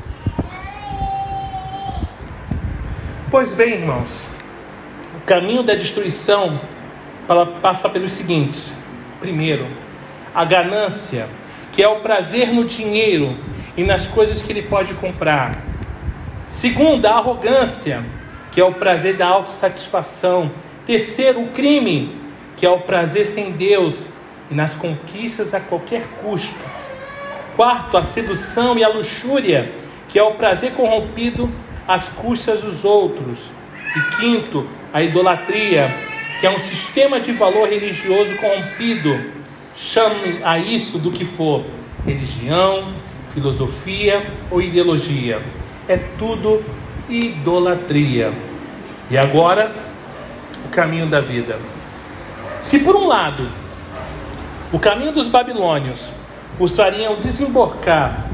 Pois 3.29 3.53
bem, 3.53 3.73
irmãos, 3.73 4.27
o 5.15 5.21
caminho 5.27 5.61
da 5.61 5.75
destruição 5.75 6.59
passa 7.61 7.87
pelos 7.87 8.13
seguintes: 8.13 8.75
primeiro, 9.19 9.67
a 10.33 10.43
ganância 10.43 11.29
que 11.71 11.83
é 11.83 11.87
o 11.87 11.99
prazer 11.99 12.51
no 12.51 12.65
dinheiro 12.65 13.37
e 13.77 13.83
nas 13.83 14.07
coisas 14.07 14.41
que 14.41 14.51
ele 14.51 14.63
pode 14.63 14.95
comprar. 14.95 15.55
Segundo, 16.49 17.05
a 17.05 17.11
arrogância, 17.11 18.03
que 18.51 18.59
é 18.59 18.63
o 18.63 18.73
prazer 18.73 19.17
da 19.17 19.27
autossatisfação. 19.27 20.49
Terceiro, 20.83 21.43
o 21.43 21.49
crime, 21.49 22.11
que 22.57 22.65
é 22.65 22.69
o 22.71 22.79
prazer 22.79 23.27
sem 23.27 23.51
Deus 23.51 24.07
e 24.49 24.55
nas 24.55 24.73
conquistas 24.73 25.53
a 25.53 25.59
qualquer 25.59 26.07
custo. 26.23 26.74
Quarto, 27.55 27.97
a 27.97 28.03
sedução 28.03 28.77
e 28.77 28.83
a 28.83 28.89
luxúria, 28.89 29.71
que 30.09 30.19
é 30.19 30.23
o 30.23 30.31
prazer 30.31 30.73
corrompido 30.73 31.49
às 31.87 32.09
custas 32.09 32.61
dos 32.61 32.83
outros. 32.83 33.51
E 33.95 34.17
quinto, 34.17 34.67
a 34.93 35.01
idolatria, 35.01 35.93
que 36.39 36.47
é 36.47 36.49
um 36.49 36.59
sistema 36.59 37.19
de 37.19 37.31
valor 37.31 37.67
religioso 37.67 38.35
corrompido 38.35 39.35
Chame 39.75 40.39
a 40.41 40.57
isso 40.57 40.97
do 40.97 41.11
que 41.11 41.25
for 41.25 41.65
religião, 42.05 42.93
filosofia 43.33 44.25
ou 44.49 44.61
ideologia. 44.61 45.41
É 45.85 45.97
tudo 46.17 46.63
idolatria. 47.09 48.31
E 49.11 49.17
agora, 49.17 49.75
o 50.65 50.69
caminho 50.69 51.07
da 51.07 51.19
vida. 51.19 51.59
Se 52.61 52.79
por 52.79 52.95
um 52.95 53.05
lado 53.05 53.47
o 54.71 54.79
caminho 54.79 55.11
dos 55.11 55.27
babilônios 55.27 56.09
os 56.59 56.75
fariam 56.75 57.15
desembarcar, 57.15 58.25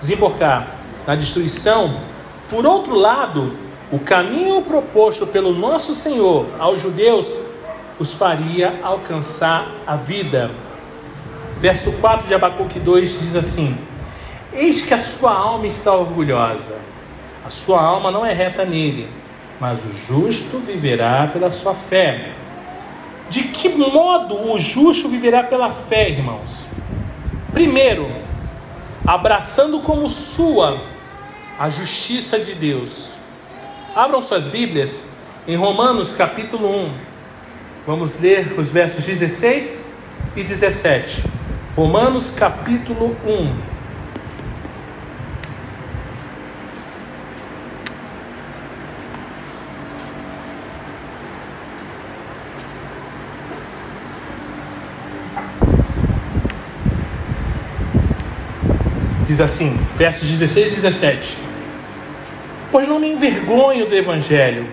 desembarcar 0.00 0.66
na 1.06 1.14
destruição, 1.14 2.00
por 2.48 2.64
outro 2.64 2.94
lado, 2.94 3.56
o 3.90 3.98
caminho 3.98 4.62
proposto 4.62 5.26
pelo 5.26 5.52
nosso 5.52 5.94
Senhor 5.94 6.46
aos 6.58 6.80
judeus 6.80 7.26
os 7.98 8.12
faria 8.12 8.80
alcançar 8.82 9.68
a 9.86 9.96
vida. 9.96 10.50
Verso 11.58 11.92
4 11.92 12.26
de 12.26 12.34
Abacuque 12.34 12.78
2 12.78 13.20
diz 13.20 13.36
assim: 13.36 13.76
Eis 14.52 14.82
que 14.82 14.92
a 14.92 14.98
sua 14.98 15.32
alma 15.32 15.66
está 15.66 15.92
orgulhosa, 15.94 16.76
a 17.44 17.50
sua 17.50 17.80
alma 17.80 18.10
não 18.10 18.24
é 18.24 18.32
reta 18.32 18.64
nele, 18.64 19.08
mas 19.60 19.78
o 19.84 19.90
justo 19.90 20.58
viverá 20.58 21.28
pela 21.32 21.50
sua 21.50 21.74
fé. 21.74 22.32
De 23.28 23.44
que 23.44 23.68
modo 23.70 24.52
o 24.52 24.58
justo 24.58 25.08
viverá 25.08 25.42
pela 25.42 25.70
fé, 25.70 26.10
irmãos? 26.10 26.66
Primeiro, 27.56 28.06
abraçando 29.06 29.80
como 29.80 30.10
sua 30.10 30.78
a 31.58 31.70
justiça 31.70 32.38
de 32.38 32.52
Deus. 32.52 33.12
Abram 33.94 34.20
suas 34.20 34.46
Bíblias 34.46 35.04
em 35.48 35.56
Romanos 35.56 36.12
capítulo 36.12 36.68
1. 36.68 36.92
Vamos 37.86 38.20
ler 38.20 38.52
os 38.58 38.68
versos 38.68 39.06
16 39.06 39.86
e 40.36 40.42
17. 40.42 41.24
Romanos 41.74 42.28
capítulo 42.28 43.16
1. 43.24 43.75
Diz 59.36 59.42
assim, 59.42 59.76
versos 59.96 60.26
16 60.26 60.72
e 60.72 60.76
17: 60.76 61.36
Pois 62.72 62.88
não 62.88 62.98
me 62.98 63.12
envergonho 63.12 63.84
do 63.84 63.94
Evangelho, 63.94 64.66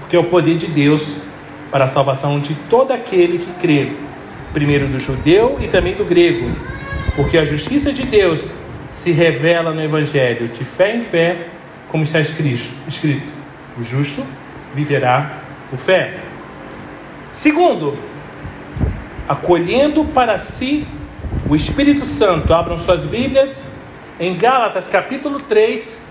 porque 0.00 0.16
é 0.16 0.18
o 0.18 0.24
poder 0.24 0.56
de 0.56 0.66
Deus 0.66 1.18
para 1.70 1.84
a 1.84 1.86
salvação 1.86 2.40
de 2.40 2.56
todo 2.68 2.90
aquele 2.90 3.38
que 3.38 3.52
crê, 3.52 3.92
primeiro 4.52 4.88
do 4.88 4.98
judeu 4.98 5.58
e 5.60 5.68
também 5.68 5.94
do 5.94 6.04
grego, 6.04 6.50
porque 7.14 7.38
a 7.38 7.44
justiça 7.44 7.92
de 7.92 8.02
Deus 8.02 8.50
se 8.90 9.12
revela 9.12 9.72
no 9.72 9.80
Evangelho, 9.80 10.48
de 10.48 10.64
fé 10.64 10.96
em 10.96 11.02
fé, 11.02 11.46
como 11.86 12.02
está 12.02 12.18
escrito: 12.18 12.68
o 13.78 13.82
justo 13.84 14.26
viverá 14.74 15.38
por 15.70 15.78
fé. 15.78 16.16
Segundo, 17.32 17.96
acolhendo 19.28 20.04
para 20.06 20.36
si 20.36 20.84
o 21.48 21.56
Espírito 21.56 22.04
Santo, 22.04 22.52
abram 22.52 22.78
suas 22.78 23.06
Bíblias 23.06 23.64
em 24.20 24.36
Gálatas 24.36 24.86
capítulo 24.86 25.40
3, 25.40 26.02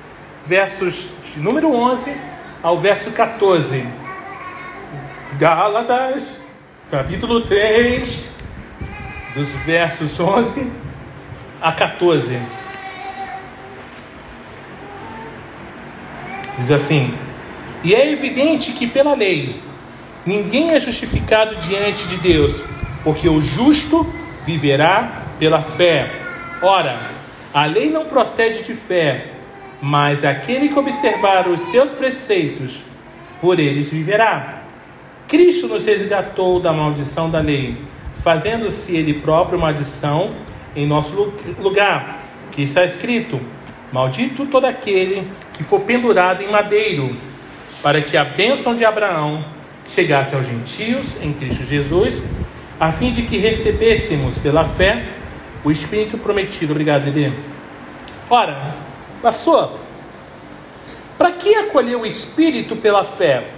versos 0.43 1.09
de 1.23 1.39
número 1.39 1.71
11 1.71 2.11
ao 2.63 2.79
verso 2.79 3.11
14. 3.11 3.85
Gálatas 5.37 6.41
capítulo 6.89 7.41
3, 7.45 8.35
dos 9.35 9.51
versos 9.63 10.19
11 10.19 10.71
a 11.61 11.71
14. 11.71 12.39
Diz 16.57 16.71
assim: 16.71 17.13
E 17.83 17.93
é 17.93 18.11
evidente 18.11 18.71
que 18.71 18.87
pela 18.87 19.13
lei 19.13 19.61
ninguém 20.25 20.71
é 20.71 20.79
justificado 20.79 21.55
diante 21.57 22.07
de 22.07 22.17
Deus, 22.17 22.63
porque 23.03 23.29
o 23.29 23.39
justo 23.39 24.11
viverá 24.43 25.16
pela 25.39 25.61
fé. 25.61 26.11
Ora, 26.61 27.11
a 27.53 27.65
lei 27.65 27.89
não 27.89 28.05
procede 28.05 28.63
de 28.63 28.73
fé, 28.73 29.27
mas 29.81 30.23
aquele 30.23 30.69
que 30.69 30.77
observar 30.77 31.47
os 31.47 31.61
seus 31.61 31.91
preceitos, 31.91 32.83
por 33.39 33.59
eles 33.59 33.89
viverá. 33.89 34.61
Cristo 35.27 35.67
nos 35.67 35.85
resgatou 35.85 36.59
da 36.59 36.71
maldição 36.71 37.29
da 37.29 37.39
lei, 37.39 37.77
fazendo-se 38.13 38.95
ele 38.95 39.13
próprio 39.13 39.59
maldição 39.59 40.31
em 40.75 40.85
nosso 40.85 41.33
lugar, 41.59 42.21
que 42.51 42.61
está 42.63 42.83
escrito: 42.83 43.39
Maldito 43.91 44.45
todo 44.45 44.65
aquele 44.65 45.27
que 45.53 45.63
for 45.63 45.81
pendurado 45.81 46.43
em 46.43 46.51
madeiro, 46.51 47.15
para 47.81 48.01
que 48.01 48.17
a 48.17 48.23
bênção 48.23 48.75
de 48.75 48.85
Abraão 48.85 49.43
chegasse 49.87 50.35
aos 50.35 50.45
gentios 50.45 51.17
em 51.21 51.33
Cristo 51.33 51.65
Jesus, 51.65 52.23
a 52.79 52.91
fim 52.91 53.11
de 53.11 53.23
que 53.23 53.37
recebêssemos 53.37 54.37
pela 54.37 54.65
fé 54.65 55.05
o 55.67 55.71
Espírito 55.71 56.17
prometido. 56.17 56.71
Obrigado, 56.71 57.03
Dede. 57.11 57.33
Ora, 58.29 58.73
pastor, 59.21 59.77
para 61.17 61.33
que 61.33 61.53
acolher 61.55 61.97
o 61.97 62.05
Espírito 62.05 62.77
pela 62.77 63.03
fé? 63.03 63.49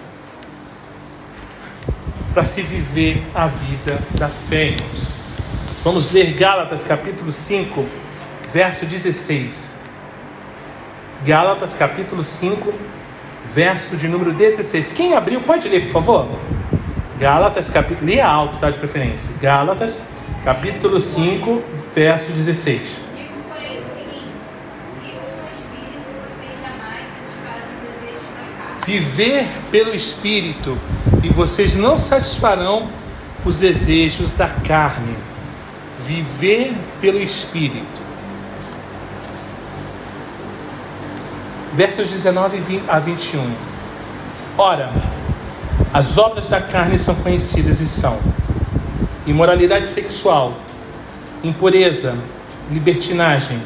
Para 2.34 2.43
se 2.43 2.64
viver 2.64 3.22
a 3.36 3.45
vida 3.45 4.01
da 4.18 4.28
fé, 4.28 4.70
irmãos. 4.70 5.14
Vamos 5.84 6.12
ler 6.12 6.34
Gálatas 6.34 6.84
capítulo 6.84 7.32
5, 7.32 7.86
verso 8.51 8.88
16. 8.88 9.72
Gálatas 11.24 11.76
capítulo 11.76 12.24
5, 12.24 12.74
verso 13.53 13.95
de 13.95 14.07
número 14.07 14.34
16. 14.34 14.93
Quem 14.93 15.14
abriu, 15.14 15.41
pode 15.41 15.70
ler, 15.70 15.84
por 15.84 15.91
favor? 15.91 16.28
Gálatas 17.20 17.70
capítulo, 17.70 18.07
leia 18.07 18.28
alto, 18.28 18.57
tá, 18.57 18.72
de 18.72 18.80
preferência. 18.80 19.32
Gálatas 19.39 20.01
capítulo 20.43 20.99
5, 20.99 21.61
verso 21.93 22.31
16. 22.31 23.01
Digo, 23.15 23.29
porém, 23.47 23.79
o 23.79 23.83
seguinte: 23.83 24.31
vivam 25.01 25.21
no 25.35 25.49
espírito, 25.51 26.07
vocês 26.23 26.59
jamais 26.61 27.07
satisfarão 27.13 27.67
o 27.67 27.91
desejo 27.91 28.25
da 28.35 28.47
carne. 28.57 28.85
Viver 28.85 29.47
pelo 29.71 29.93
Espírito 29.93 30.77
e 31.23 31.29
vocês 31.29 31.75
não 31.75 31.97
satisfarão 31.97 32.89
os 33.45 33.57
desejos 33.57 34.33
da 34.33 34.47
carne. 34.47 35.15
Viver 35.99 36.73
pelo 37.01 37.19
Espírito. 37.19 38.09
Versos 41.73 42.09
19 42.09 42.81
a 42.87 42.99
21. 42.99 43.53
Ora, 44.57 44.91
as 45.93 46.17
obras 46.17 46.49
da 46.49 46.59
carne 46.59 46.97
são 46.97 47.15
conhecidas 47.15 47.79
e 47.79 47.87
são 47.87 48.19
imoralidade 49.30 49.88
sexual, 49.88 50.53
impureza, 51.43 52.15
libertinagem, 52.71 53.61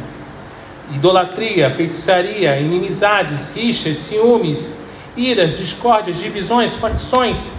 idolatria, 0.93 1.71
feitiçaria, 1.71 2.59
inimizades, 2.59 3.53
rixas, 3.55 3.97
ciúmes, 3.97 4.73
iras, 5.15 5.57
discórdias, 5.57 6.17
divisões, 6.17 6.75
facções, 6.75 7.51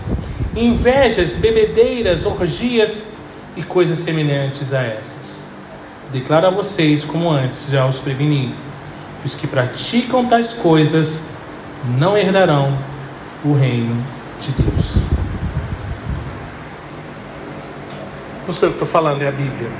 invejas, 0.55 1.34
bebedeiras, 1.34 2.26
orgias 2.26 3.05
e 3.57 3.62
coisas 3.62 3.98
semelhantes 3.98 4.72
a 4.72 4.82
essas. 4.82 5.44
Declaro 6.12 6.46
a 6.46 6.50
vocês, 6.50 7.05
como 7.05 7.30
antes 7.30 7.70
já 7.70 7.86
os 7.86 7.98
preveni, 7.98 8.55
que 9.20 9.26
os 9.26 9.34
que 9.34 9.46
praticam 9.46 10.26
tais 10.26 10.52
coisas 10.52 11.24
não 11.98 12.16
herdarão 12.16 12.76
o 13.44 13.52
reino 13.52 13.96
de 14.40 14.62
Deus. 14.62 15.03
Não 18.47 18.53
sei 18.53 18.68
o 18.68 18.72
que 18.72 18.76
estou 18.76 18.88
falando, 18.88 19.22
é 19.22 19.28
a 19.28 19.32
Bíblia. 19.32 19.70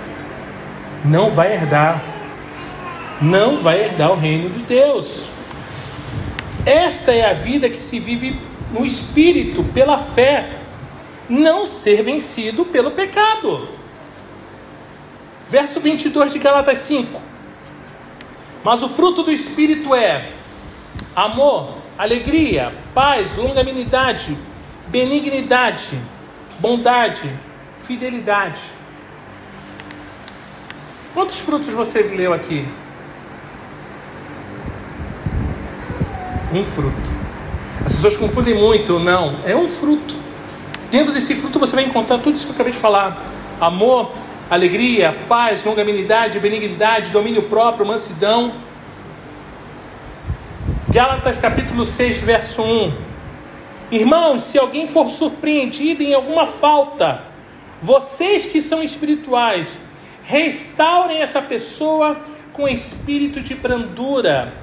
Não 1.05 1.29
vai 1.31 1.53
herdar. 1.53 2.03
Não 3.21 3.59
vai 3.59 3.85
herdar 3.85 4.13
o 4.13 4.17
reino 4.17 4.49
de 4.51 4.61
Deus. 4.61 5.23
Esta 6.65 7.13
é 7.13 7.31
a 7.31 7.35
vida 7.35 7.69
que 7.69 7.81
se 7.81 7.99
vive 7.99 8.41
no 8.73 8.85
Espírito, 8.85 9.63
pela 9.75 9.99
fé. 9.99 10.59
Não 11.29 11.67
ser 11.67 12.03
vencido 12.03 12.65
pelo 12.65 12.91
pecado. 12.91 13.69
Verso 15.49 15.79
22 15.81 16.33
de 16.33 16.39
Galatas 16.39 16.79
5. 16.79 17.21
Mas 18.63 18.83
o 18.83 18.89
fruto 18.89 19.23
do 19.23 19.31
Espírito 19.31 19.95
é 19.95 20.31
amor, 21.15 21.77
alegria, 21.99 22.73
paz, 22.95 23.37
longanimidade, 23.37 24.37
benignidade, 24.89 25.99
bondade, 26.59 27.31
fidelidade. 27.85 28.61
Quantos 31.13 31.41
frutos 31.41 31.73
você 31.73 32.03
leu 32.03 32.33
aqui? 32.33 32.67
Um 36.53 36.65
fruto. 36.65 37.25
As 37.85 37.93
pessoas 37.95 38.17
confundem 38.17 38.55
muito, 38.55 38.99
não, 38.99 39.37
é 39.45 39.55
um 39.55 39.69
fruto. 39.69 40.17
Dentro 40.91 41.13
desse 41.13 41.35
fruto 41.35 41.59
você 41.59 41.75
vai 41.75 41.85
encontrar 41.85 42.19
tudo 42.19 42.37
isso 42.37 42.47
que 42.47 42.51
eu 42.51 42.55
acabei 42.55 42.73
de 42.73 42.79
falar: 42.79 43.23
amor, 43.61 44.13
alegria, 44.51 45.15
paz, 45.29 45.65
longanimidade, 45.65 46.39
benignidade, 46.39 47.11
domínio 47.11 47.43
próprio, 47.43 47.87
mansidão. 47.87 48.53
Gálatas 50.89 51.39
capítulo 51.39 51.85
6, 51.85 52.19
verso 52.19 52.63
1. 52.63 52.93
Irmãos, 53.91 54.43
se 54.43 54.59
alguém 54.59 54.87
for 54.87 55.09
surpreendido 55.09 56.03
em 56.03 56.15
alguma 56.15 56.47
falta, 56.47 57.34
vocês 57.85 58.47
que 58.47 58.63
são 58.63 58.83
espirituais, 58.83 59.79
restaurem 60.23 61.21
essa 61.21 61.43
pessoa 61.43 62.17
com 62.51 62.67
espírito 62.67 63.43
de 63.43 63.55
brandura 63.55 64.55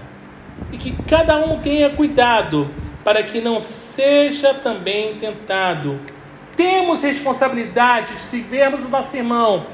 e 0.72 0.78
que 0.80 0.92
cada 1.04 1.38
um 1.38 1.62
tenha 1.62 1.92
cuidado 1.92 2.68
para 3.04 3.22
que 3.22 3.40
não 3.40 3.60
seja 3.60 4.56
também 4.56 5.18
tentado. 5.18 6.00
Temos 6.56 7.04
responsabilidade 7.04 8.16
de 8.16 8.22
se 8.22 8.42
vermos 8.42 8.86
o 8.86 8.90
nosso 8.90 9.16
irmão 9.16 9.68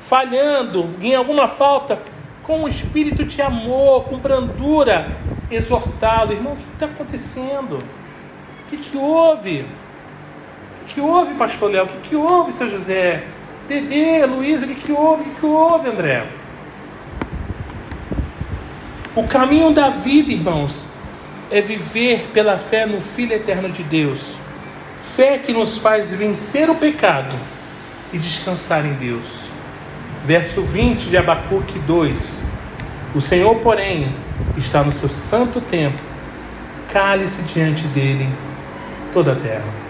falhando 0.00 0.88
em 1.02 1.14
alguma 1.14 1.46
falta, 1.46 2.00
com 2.42 2.60
um 2.60 2.68
espírito 2.68 3.22
de 3.22 3.42
amor, 3.42 4.04
com 4.04 4.16
brandura, 4.16 5.14
exortá-lo. 5.50 6.32
Irmão, 6.32 6.54
o 6.54 6.56
que 6.56 6.72
está 6.72 6.86
acontecendo? 6.86 7.76
O 7.76 8.70
que, 8.70 8.78
que 8.78 8.96
houve? 8.96 9.66
Que, 10.94 11.00
houve, 11.00 11.34
pastor 11.34 11.72
Léo? 11.72 11.84
O 11.84 11.88
que, 11.88 12.10
que 12.10 12.16
houve, 12.16 12.52
seu 12.52 12.68
José? 12.68 13.24
Dedê, 13.66 14.24
Luísa, 14.26 14.64
o 14.64 14.68
que, 14.68 14.76
que 14.76 14.92
houve? 14.92 15.22
O 15.22 15.24
que, 15.24 15.40
que 15.40 15.46
houve, 15.46 15.88
André? 15.88 16.24
O 19.16 19.24
caminho 19.24 19.72
da 19.72 19.88
vida, 19.88 20.32
irmãos, 20.32 20.84
é 21.50 21.60
viver 21.60 22.30
pela 22.32 22.58
fé 22.58 22.86
no 22.86 23.00
Filho 23.00 23.32
eterno 23.32 23.68
de 23.68 23.82
Deus. 23.82 24.36
Fé 25.02 25.38
que 25.38 25.52
nos 25.52 25.78
faz 25.78 26.12
vencer 26.12 26.70
o 26.70 26.76
pecado 26.76 27.34
e 28.12 28.18
descansar 28.18 28.86
em 28.86 28.94
Deus. 28.94 29.48
Verso 30.24 30.62
20 30.62 31.10
de 31.10 31.16
Abacuque 31.16 31.78
2: 31.80 32.40
O 33.16 33.20
Senhor, 33.20 33.56
porém, 33.56 34.14
está 34.56 34.84
no 34.84 34.92
seu 34.92 35.08
santo 35.08 35.60
templo, 35.60 36.04
cale-se 36.92 37.42
diante 37.42 37.84
dele 37.88 38.28
toda 39.12 39.32
a 39.32 39.36
terra. 39.36 39.83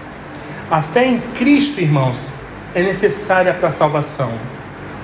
A 0.70 0.80
fé 0.80 1.06
em 1.06 1.20
Cristo, 1.34 1.80
irmãos, 1.80 2.32
é 2.74 2.82
necessária 2.82 3.52
para 3.52 3.68
a 3.68 3.72
salvação. 3.72 4.32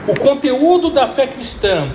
O 0.09 0.19
conteúdo 0.19 0.91
da 0.91 1.07
fé 1.07 1.27
cristã, 1.27 1.91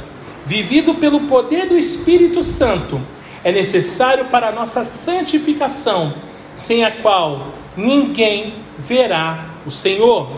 vivido 0.46 0.94
pelo 0.96 1.22
poder 1.22 1.68
do 1.68 1.76
Espírito 1.76 2.44
Santo, 2.44 3.02
é 3.44 3.52
necessário 3.52 4.26
para 4.26 4.50
a 4.50 4.52
nossa 4.52 4.86
santificação, 4.86 6.14
sem 6.56 6.86
a 6.86 6.92
qual 6.92 7.48
ninguém 7.76 8.54
verá 8.78 9.46
o 9.66 9.72
Senhor. 9.72 10.30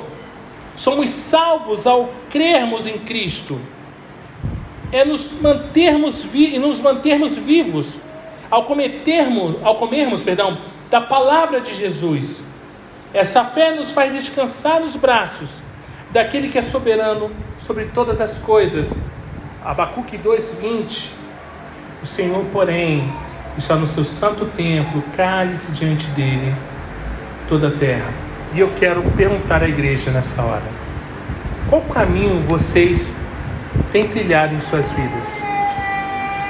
Somos 0.77 1.09
salvos 1.09 1.85
ao 1.85 2.09
crermos 2.29 2.87
em 2.87 2.97
Cristo. 2.97 3.59
É 4.89 5.03
nos 5.03 5.33
mantermos, 5.41 6.23
vi 6.23 6.57
nos 6.57 6.79
mantermos 6.79 7.33
vivos 7.33 7.95
ao 8.49 8.63
cometermos, 8.63 9.55
ao 9.63 9.75
comermos, 9.75 10.23
perdão, 10.23 10.57
da 10.89 11.01
palavra 11.01 11.59
de 11.59 11.75
Jesus. 11.75 12.46
Essa 13.13 13.43
fé 13.43 13.73
nos 13.73 13.91
faz 13.91 14.13
descansar 14.13 14.79
nos 14.79 14.95
braços 14.95 15.61
daquele 16.11 16.49
que 16.49 16.57
é 16.57 16.61
soberano 16.61 17.31
sobre 17.59 17.85
todas 17.85 18.19
as 18.19 18.37
coisas. 18.37 18.99
Abacuque 19.63 20.17
2:20. 20.17 21.13
O 22.01 22.05
Senhor, 22.05 22.43
porém, 22.51 23.11
está 23.57 23.75
no 23.75 23.87
seu 23.87 24.03
santo 24.03 24.45
templo, 24.45 25.03
cale-se 25.15 25.71
diante 25.71 26.07
dele 26.07 26.53
toda 27.49 27.69
a 27.69 27.71
terra. 27.71 28.13
E 28.53 28.59
eu 28.59 28.71
quero 28.75 29.01
perguntar 29.11 29.63
à 29.63 29.67
igreja 29.67 30.11
nessa 30.11 30.43
hora: 30.43 30.63
qual 31.69 31.81
caminho 31.81 32.41
vocês 32.41 33.15
têm 33.91 34.07
trilhado 34.07 34.53
em 34.53 34.59
suas 34.59 34.91
vidas? 34.91 35.41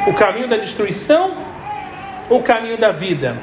O 0.07 0.13
caminho 0.13 0.47
da 0.47 0.57
destruição 0.57 1.35
ou 2.29 2.39
o 2.39 2.43
caminho 2.43 2.77
da 2.77 2.91
vida? 2.91 3.35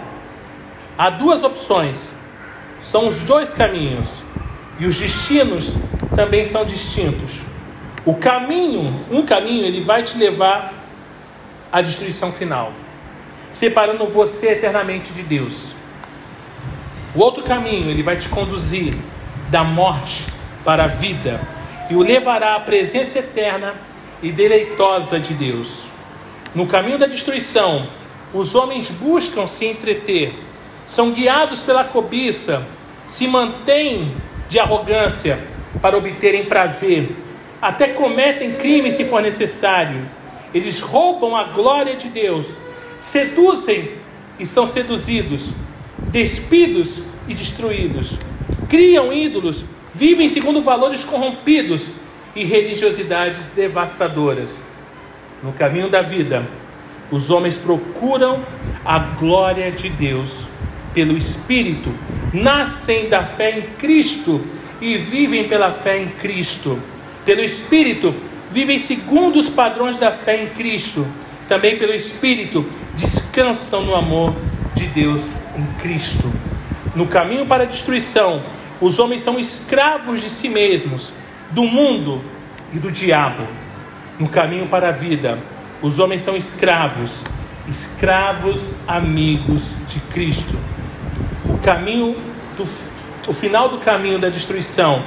Há 0.96 1.10
duas 1.10 1.42
opções. 1.42 2.14
São 2.84 3.08
os 3.08 3.20
dois 3.20 3.54
caminhos. 3.54 4.22
E 4.78 4.86
os 4.86 4.98
destinos 4.98 5.72
também 6.14 6.44
são 6.44 6.66
distintos. 6.66 7.40
O 8.04 8.14
caminho, 8.14 9.00
um 9.10 9.24
caminho, 9.24 9.64
ele 9.64 9.80
vai 9.80 10.02
te 10.02 10.18
levar 10.18 10.74
à 11.72 11.80
destruição 11.80 12.30
final, 12.30 12.70
separando 13.50 14.06
você 14.06 14.50
eternamente 14.50 15.14
de 15.14 15.22
Deus. 15.22 15.70
O 17.14 17.20
outro 17.20 17.42
caminho, 17.42 17.90
ele 17.90 18.02
vai 18.02 18.18
te 18.18 18.28
conduzir 18.28 18.94
da 19.48 19.64
morte 19.64 20.26
para 20.62 20.84
a 20.84 20.88
vida 20.88 21.40
e 21.88 21.94
o 21.94 22.02
levará 22.02 22.56
à 22.56 22.60
presença 22.60 23.20
eterna 23.20 23.74
e 24.22 24.30
deleitosa 24.30 25.18
de 25.18 25.32
Deus. 25.32 25.84
No 26.54 26.66
caminho 26.66 26.98
da 26.98 27.06
destruição, 27.06 27.88
os 28.34 28.54
homens 28.54 28.90
buscam 28.90 29.46
se 29.46 29.64
entreter, 29.64 30.34
são 30.86 31.12
guiados 31.12 31.62
pela 31.62 31.84
cobiça, 31.84 32.66
se 33.08 33.26
mantêm 33.26 34.14
de 34.48 34.58
arrogância 34.58 35.38
para 35.80 35.96
obterem 35.96 36.44
prazer, 36.44 37.10
até 37.60 37.88
cometem 37.88 38.52
crime 38.52 38.90
se 38.92 39.04
for 39.04 39.22
necessário. 39.22 40.02
Eles 40.52 40.80
roubam 40.80 41.36
a 41.36 41.44
glória 41.44 41.96
de 41.96 42.08
Deus, 42.08 42.58
seduzem 42.98 43.90
e 44.38 44.46
são 44.46 44.66
seduzidos, 44.66 45.52
despidos 46.10 47.02
e 47.26 47.34
destruídos, 47.34 48.18
criam 48.68 49.12
ídolos, 49.12 49.64
vivem 49.94 50.28
segundo 50.28 50.62
valores 50.62 51.04
corrompidos 51.04 51.88
e 52.34 52.44
religiosidades 52.44 53.50
devastadoras. 53.50 54.64
No 55.42 55.52
caminho 55.52 55.88
da 55.88 56.02
vida, 56.02 56.46
os 57.10 57.30
homens 57.30 57.56
procuram 57.56 58.42
a 58.84 58.98
glória 58.98 59.70
de 59.70 59.88
Deus 59.88 60.48
pelo 60.92 61.16
Espírito, 61.16 61.92
nascem 62.34 63.08
da 63.08 63.24
fé 63.24 63.58
em 63.58 63.62
Cristo 63.78 64.44
e 64.80 64.98
vivem 64.98 65.48
pela 65.48 65.70
fé 65.70 66.02
em 66.02 66.08
Cristo. 66.08 66.78
Pelo 67.24 67.40
Espírito, 67.40 68.12
vivem 68.50 68.78
segundo 68.78 69.38
os 69.38 69.48
padrões 69.48 70.00
da 70.00 70.10
fé 70.10 70.42
em 70.42 70.48
Cristo. 70.48 71.06
Também 71.48 71.78
pelo 71.78 71.92
Espírito, 71.92 72.66
descansam 72.94 73.84
no 73.84 73.94
amor 73.94 74.34
de 74.74 74.86
Deus 74.86 75.36
em 75.56 75.64
Cristo. 75.80 76.30
No 76.96 77.06
caminho 77.06 77.46
para 77.46 77.62
a 77.62 77.66
destruição, 77.66 78.42
os 78.80 78.98
homens 78.98 79.22
são 79.22 79.38
escravos 79.38 80.20
de 80.20 80.28
si 80.28 80.48
mesmos, 80.48 81.12
do 81.50 81.64
mundo 81.64 82.22
e 82.72 82.78
do 82.78 82.90
diabo. 82.90 83.46
No 84.18 84.28
caminho 84.28 84.66
para 84.66 84.88
a 84.88 84.92
vida, 84.92 85.38
os 85.80 85.98
homens 86.00 86.22
são 86.22 86.36
escravos, 86.36 87.22
escravos 87.68 88.72
amigos 88.88 89.70
de 89.86 90.00
Cristo 90.12 90.58
caminho 91.64 92.14
do, 92.58 92.68
o 93.26 93.32
final 93.32 93.70
do 93.70 93.78
caminho 93.78 94.18
da 94.18 94.28
destruição 94.28 95.02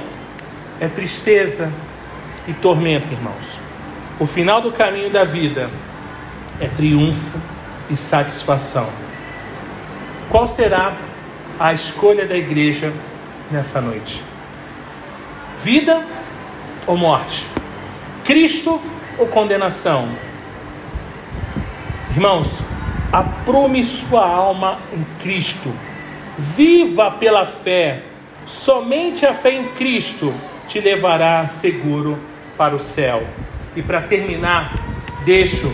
é 0.80 0.88
tristeza 0.88 1.72
e 2.48 2.52
tormento, 2.52 3.06
irmãos. 3.12 3.58
O 4.18 4.26
final 4.26 4.60
do 4.60 4.72
caminho 4.72 5.08
da 5.08 5.22
vida 5.24 5.70
é 6.60 6.66
triunfo 6.66 7.38
e 7.88 7.96
satisfação. 7.96 8.88
Qual 10.28 10.48
será 10.48 10.96
a 11.60 11.72
escolha 11.72 12.26
da 12.26 12.36
igreja 12.36 12.92
nessa 13.50 13.80
noite? 13.80 14.22
Vida 15.58 16.04
ou 16.88 16.96
morte? 16.96 17.46
Cristo 18.24 18.80
ou 19.16 19.28
condenação? 19.28 20.08
Irmãos, 22.10 22.58
aprume 23.12 23.84
sua 23.84 24.26
alma 24.26 24.78
em 24.92 25.04
Cristo 25.20 25.72
Viva 26.38 27.10
pela 27.10 27.44
fé. 27.44 28.02
Somente 28.46 29.26
a 29.26 29.34
fé 29.34 29.52
em 29.52 29.64
Cristo 29.68 30.32
te 30.68 30.80
levará 30.80 31.46
seguro 31.46 32.18
para 32.56 32.76
o 32.76 32.80
céu. 32.80 33.26
E 33.74 33.82
para 33.82 34.00
terminar, 34.00 34.72
deixo 35.24 35.72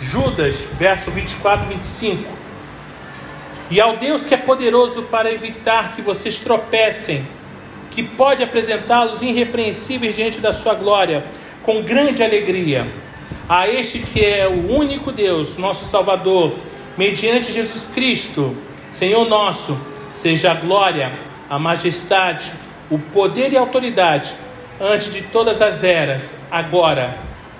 Judas, 0.00 0.66
verso 0.78 1.10
24 1.10 1.66
e 1.66 1.74
25. 1.74 2.30
E 3.70 3.80
ao 3.80 3.98
Deus 3.98 4.24
que 4.24 4.34
é 4.34 4.38
poderoso 4.38 5.02
para 5.04 5.30
evitar 5.30 5.94
que 5.94 6.02
vocês 6.02 6.40
tropecem, 6.40 7.24
que 7.90 8.02
pode 8.02 8.42
apresentá-los 8.42 9.20
irrepreensíveis 9.20 10.16
diante 10.16 10.40
da 10.40 10.52
sua 10.52 10.74
glória, 10.74 11.24
com 11.62 11.82
grande 11.82 12.22
alegria. 12.22 12.86
A 13.48 13.68
este 13.68 13.98
que 13.98 14.24
é 14.24 14.48
o 14.48 14.72
único 14.72 15.12
Deus, 15.12 15.56
nosso 15.56 15.84
Salvador, 15.84 16.54
mediante 16.96 17.52
Jesus 17.52 17.86
Cristo, 17.86 18.56
Senhor 18.90 19.28
nosso, 19.28 19.78
seja 20.14 20.52
a 20.52 20.54
glória, 20.54 21.12
a 21.48 21.58
majestade, 21.58 22.52
o 22.90 22.98
poder 22.98 23.52
e 23.52 23.56
a 23.56 23.60
autoridade 23.60 24.32
antes 24.80 25.12
de 25.12 25.22
todas 25.22 25.60
as 25.60 25.84
eras, 25.84 26.34
agora 26.50 27.16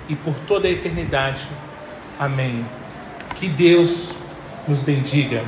e 0.09 0.15
por 0.15 0.33
toda 0.47 0.67
a 0.67 0.71
eternidade. 0.71 1.43
Amém. 2.19 2.65
Que 3.35 3.47
Deus 3.47 4.15
nos 4.67 4.81
bendiga. 4.81 5.43